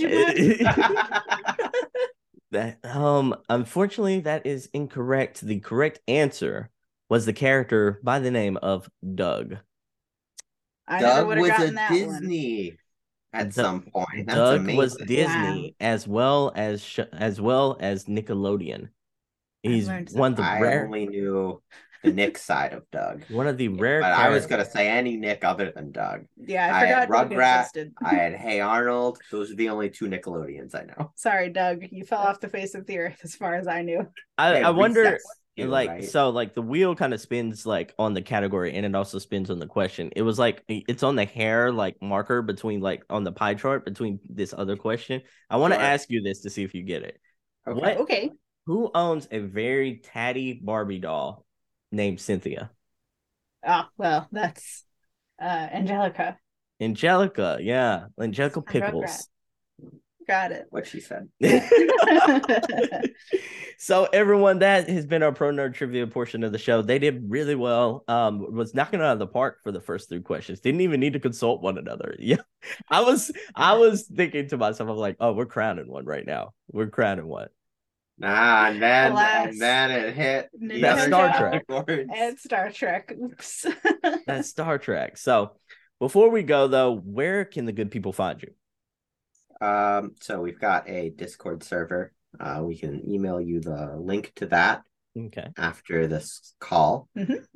[2.51, 5.41] that um unfortunately that is incorrect.
[5.41, 6.69] The correct answer
[7.09, 9.57] was the character by the name of Doug.
[10.87, 11.97] I Doug would was a that one.
[12.21, 12.77] Disney
[13.33, 14.27] at Doug- some point.
[14.27, 14.77] That's Doug amazing.
[14.77, 18.89] was Disney as well as sh- as well as Nickelodeon.
[19.63, 21.59] He's one of the I rare only knew
[22.03, 23.23] the Nick side of Doug.
[23.29, 26.25] one of the rare But I was gonna say any Nick other than Doug.
[26.37, 27.91] Yeah, I I had forgot Rugrat.
[28.03, 29.17] I had Hey Arnold.
[29.31, 31.11] Those are the only two Nickelodeons I know.
[31.15, 31.83] Sorry, Doug.
[31.91, 34.07] You fell off the face of the earth as far as I knew.
[34.37, 35.23] I, Hey, I wonder Recess,
[35.63, 36.03] too, like right?
[36.03, 39.49] so like the wheel kind of spins like on the category and it also spins
[39.49, 43.23] on the question it was like it's on the hair like marker between like on
[43.23, 45.85] the pie chart between this other question i want to Sure.
[45.85, 47.19] ask you this to see if you get it
[47.67, 47.79] Okay.
[47.79, 48.31] What- Okay.
[48.65, 51.45] who owns a very tatty barbie doll
[51.91, 52.71] named cynthia
[53.67, 54.83] Oh, well, that's
[55.41, 56.37] uh Angelica.
[56.81, 59.27] angelica yeah angelica pickles
[60.27, 60.65] Got it.
[60.69, 61.29] What she said.
[63.77, 67.25] so everyone that has been our pro nerd trivia portion of the show they did
[67.29, 70.59] really well um was knocking it out of the park for the first three questions
[70.59, 72.37] didn't even need to consult one another yeah
[72.89, 76.53] i was i was thinking to myself i'm like oh we're crowning one right now
[76.71, 77.47] we're crowning one
[78.17, 79.47] Nah, and then Alas.
[79.49, 81.67] and then it hit the That's Star Trek.
[81.67, 82.07] categories.
[82.15, 83.13] and Star Trek.
[83.21, 83.65] Oops.
[84.25, 85.51] that's star trek so
[85.99, 88.51] before we go though where can the good people find you
[89.61, 92.11] Um, so we've got a Discord server.
[92.39, 94.81] Uh, we can email you the link to that
[95.17, 97.07] okay after this call.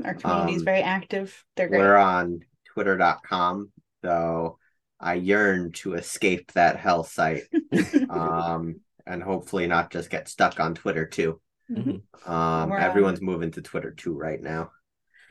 [0.03, 1.43] Our community is Um, very active.
[1.55, 1.79] They're great.
[1.79, 2.39] We're on
[2.73, 3.71] twitter.com,
[4.01, 4.57] though
[4.99, 7.43] I yearn to escape that hell site.
[8.09, 11.39] Um, and hopefully not just get stuck on Twitter too.
[11.69, 14.71] Mhm, Um, We're everyone's moving to Twitter too right now.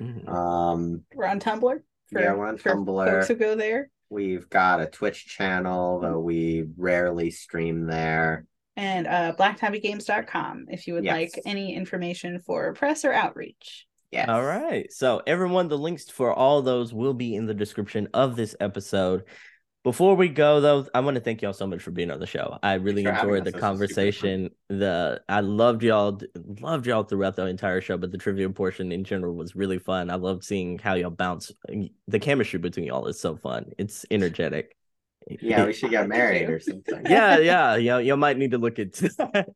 [0.00, 0.28] mhm.
[0.28, 1.82] Um, We're on Tumblr.
[2.12, 3.10] For, Yeah, we're on for Tumblr.
[3.10, 3.90] Folks who go there.
[4.10, 8.46] We've got a Twitch channel, though we rarely stream there.
[8.76, 11.12] And uh, blacktabbygames.com if you would Yes.
[11.12, 13.86] like any information for press or outreach.
[14.10, 14.28] Yes.
[14.28, 14.90] All right.
[14.92, 19.24] So, everyone, the links for all those will be in the description of this episode.
[19.84, 22.26] Before we go, though, I want to thank y'all so much for being on the
[22.26, 22.58] show.
[22.62, 23.60] I really enjoyed the This was super fun.
[23.60, 24.50] conversation.
[24.68, 26.20] The I loved y'all,
[26.60, 30.10] loved y'all throughout the entire show, but the trivia portion in general was really fun.
[30.10, 31.52] I loved seeing how y'all bounce.
[32.08, 33.70] The chemistry between y'all is so fun.
[33.78, 34.76] It's energetic.
[35.40, 37.04] Yeah, we should get married or something.
[37.08, 39.48] yeah, yeah, y'all, y'all might need to look into that.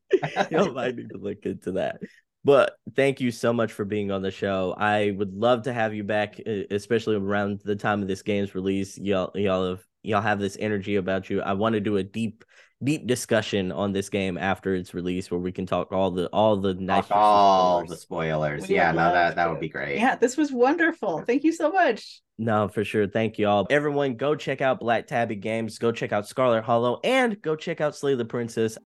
[0.51, 1.99] y'all might need to look into that.
[2.45, 4.75] But thank you so much for being on the show.
[4.77, 8.97] I would love to have you back, especially around the time of this game's release.
[8.97, 11.41] Y'all, y'all have y'all have this energy about you.
[11.41, 12.43] I want to do a deep,
[12.83, 16.57] deep discussion on this game after its release, where we can talk all the all
[16.57, 18.59] the nice Talk all the spoilers.
[18.59, 18.67] spoilers.
[18.67, 19.97] We yeah, no, love that that would be great.
[19.97, 21.23] Yeah, this was wonderful.
[21.25, 22.21] Thank you so much.
[22.37, 23.07] No, for sure.
[23.07, 23.67] Thank you all.
[23.69, 25.77] Everyone, go check out Black Tabby Games.
[25.77, 28.77] Go check out Scarlet Hollow, and go check out Slay the Princess.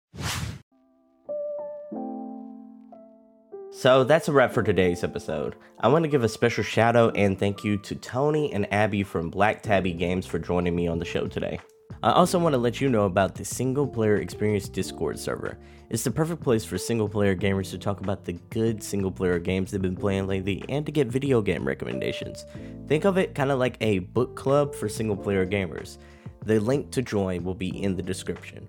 [3.78, 5.54] So that's a wrap for today's episode.
[5.80, 9.02] I want to give a special shout out and thank you to Tony and Abby
[9.02, 11.60] from Black Tabby Games for joining me on the show today.
[12.02, 15.58] I also want to let you know about the Single Player Experience Discord server.
[15.90, 19.38] It's the perfect place for single player gamers to talk about the good single player
[19.38, 22.46] games they've been playing lately and to get video game recommendations.
[22.88, 25.98] Think of it kind of like a book club for single player gamers.
[26.46, 28.68] The link to join will be in the description.